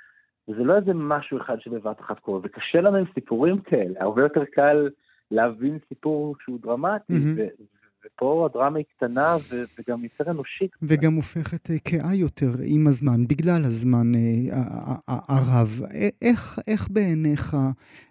[0.48, 4.44] וזה לא איזה משהו אחד שבבת אחת קורה, וקשה לנו עם סיפורים כאלה, הרבה יותר
[4.44, 4.88] קל
[5.30, 7.62] להבין סיפור שהוא דרמטי, mm-hmm.
[8.06, 9.36] ופה הדרמה היא קטנה
[9.78, 10.70] וגם יותר אנושית.
[10.82, 15.80] וגם הופכת אה, כאה יותר עם הזמן, בגלל הזמן אה, הרב.
[16.22, 17.56] איך, איך בעיניך,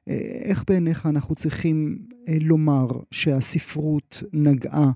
[0.07, 1.97] אה, איך בעיניך אנחנו צריכים
[2.41, 4.91] לומר שהספרות נגעה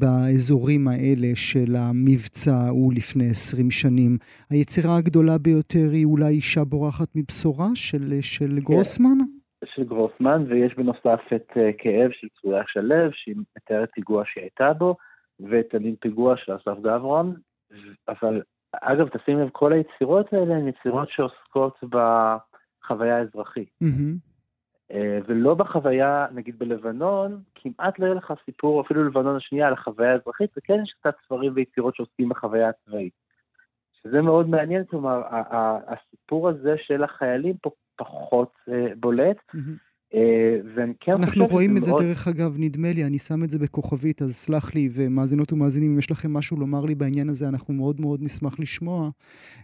[0.00, 4.18] באזורים האלה של המבצע הוא לפני 20 שנים?
[4.50, 8.58] היצירה הגדולה ביותר היא אולי אישה בורחת מבשורה של, של
[9.20, 9.43] כן.
[9.66, 14.72] של גרוסמן, ויש בנוסף את uh, כאב של צרויה שלו, שהיא מתארת פיגוע שהיא הייתה
[14.72, 14.96] בו,
[15.40, 17.34] ואת המין פיגוע של אסף גברון,
[18.08, 18.42] אבל
[18.80, 23.68] אגב, תשים לב, כל היצירות האלה הן יצירות שעוסקות בחוויה האזרחית.
[23.84, 24.94] Mm-hmm.
[25.26, 30.50] ולא בחוויה, נגיד בלבנון, כמעט לא יהיה לך סיפור, אפילו לבנון השנייה, על החוויה האזרחית,
[30.56, 33.12] וכן יש קצת ספרים ויצירות שעוסקים בחוויה הצבאית.
[34.02, 35.22] שזה מאוד מעניין, כלומר,
[35.86, 39.36] הסיפור הזה של החיילים פה פחות אה, בולט.
[40.14, 42.02] אה, ואני כן חושב אנחנו רואים את זה, מאוד...
[42.02, 45.98] דרך אגב, נדמה לי, אני שם את זה בכוכבית, אז סלח לי, ומאזינות ומאזינים, אם
[45.98, 49.10] יש לכם משהו לומר לי בעניין הזה, אנחנו מאוד מאוד נשמח לשמוע.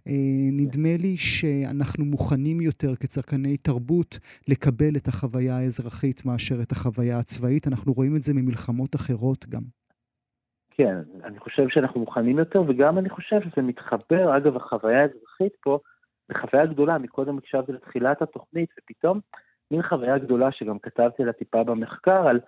[0.09, 0.13] אה,
[0.53, 4.19] נדמה לי שאנחנו מוכנים יותר כצרכני תרבות
[4.49, 7.69] לקבל את החוויה האזרחית מאשר את החוויה הצבאית.
[7.69, 9.63] אנחנו רואים את זה ממלחמות אחרות גם.
[10.71, 15.79] כן, אני חושב שאנחנו מוכנים יותר, וגם אני חושב שזה מתחבר, אגב, החוויה האזרחית פה,
[16.35, 19.21] חוויה גדולה, מקודם הקשבתי לתחילת התוכנית, ופתאום
[19.71, 22.41] מין חוויה גדולה שגם כתבתי לה טיפה במחקר על,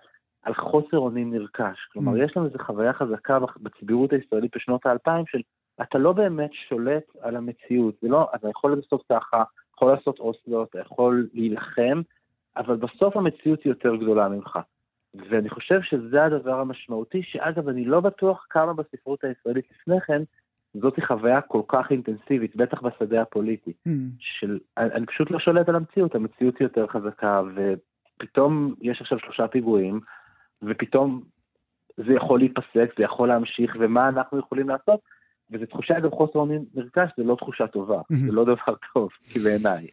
[0.43, 1.87] על חוסר אונים נרכש.
[1.91, 2.23] כלומר, mm.
[2.25, 5.41] יש לנו איזו חוויה חזקה בציבוריות הישראלית בשנות האלפיים של
[5.81, 7.95] אתה לא באמת שולט על המציאות.
[8.01, 9.43] זה לא, אתה יכול לעשות ככה,
[9.75, 12.01] יכול לעשות אוסלו, אתה יכול להילחם,
[12.57, 14.59] אבל בסוף המציאות היא יותר גדולה ממך.
[15.29, 20.21] ואני חושב שזה הדבר המשמעותי, שאגב, אני לא בטוח כמה בספרות הישראלית לפני כן,
[20.73, 23.91] זאת חוויה כל כך אינטנסיבית, בטח בשדה הפוליטי, mm.
[24.19, 29.19] של אני, אני פשוט לא שולט על המציאות, המציאות היא יותר חזקה, ופתאום יש עכשיו
[29.19, 29.99] שלושה פיגועים,
[30.63, 31.23] ופתאום
[31.97, 34.99] זה יכול להיפסק, זה יכול להמשיך, ומה אנחנו יכולים לעשות?
[35.51, 38.15] וזו תחושה, אגב, חוסר אונים נרכש, זה לא תחושה טובה, mm-hmm.
[38.15, 39.87] זה לא דבר טוב, כי בעיניי.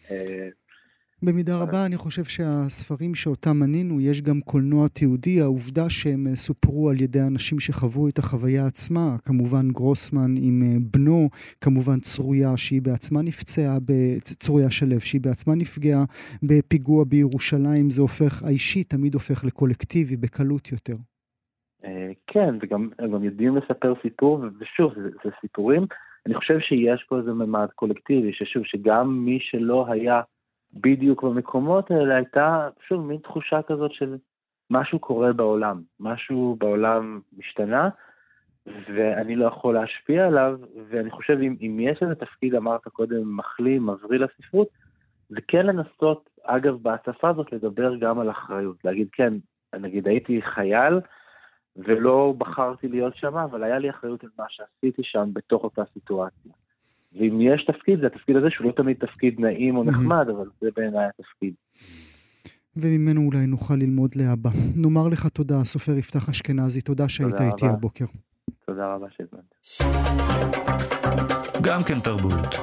[1.22, 6.90] במידה רבה אני חושב שהספרים שאותם מנינו, יש גם קולנוע תיעודי, העובדה שהם אה, סופרו
[6.90, 11.28] על ידי אנשים שחוו את החוויה עצמה, כמובן גרוסמן עם אה, בנו,
[11.60, 13.76] כמובן צרויה שהיא בעצמה נפצעה,
[14.24, 16.04] צרויה שלו שהיא בעצמה נפגעה
[16.42, 20.96] בפיגוע בירושלים, זה הופך, האישי תמיד הופך לקולקטיבי בקלות יותר.
[21.84, 25.86] אה, כן, וגם גם יודעים לספר סיפור, ושוב, זה, זה סיפורים.
[26.26, 30.20] אני חושב שיש פה איזה ממד קולקטיבי, ששוב, שגם מי שלא היה
[30.74, 34.16] בדיוק במקומות האלה, הייתה שוב מין תחושה כזאת של
[34.70, 37.88] משהו קורה בעולם, משהו בעולם משתנה,
[38.66, 40.58] ואני לא יכול להשפיע עליו,
[40.88, 44.68] ואני חושב אם, אם יש איזה תפקיד, אמרת קודם, מחלים, מבריא לספרות,
[45.28, 49.34] זה כן לנסות, אגב, בהצפה הזאת, לדבר גם על אחריות, להגיד, כן,
[49.80, 51.00] נגיד הייתי חייל,
[51.76, 56.52] ולא בחרתי להיות שם, אבל היה לי אחריות על מה שעשיתי שם בתוך אותה סיטואציה.
[57.12, 60.68] ואם יש תפקיד, זה התפקיד הזה שהוא לא תמיד תפקיד נעים או נחמד, אבל זה
[60.76, 61.54] בעיניי התפקיד.
[62.76, 64.50] וממנו אולי נוכל ללמוד להבא.
[64.76, 68.04] נאמר לך תודה, הסופר יפתח אשכנזי, תודה שהיית איתי הבוקר.
[68.66, 69.54] תודה רבה שהזמנת.
[71.62, 72.54] גם כן תרבות.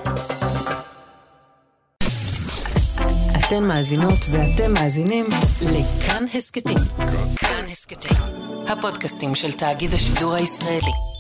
[3.47, 5.25] אתן מאזינות ואתם מאזינים
[5.61, 6.77] לכאן הסכתים.
[7.35, 8.17] כאן הסכתים,
[8.67, 11.16] הפודקאסטים של תאגיד השידור הישראלי.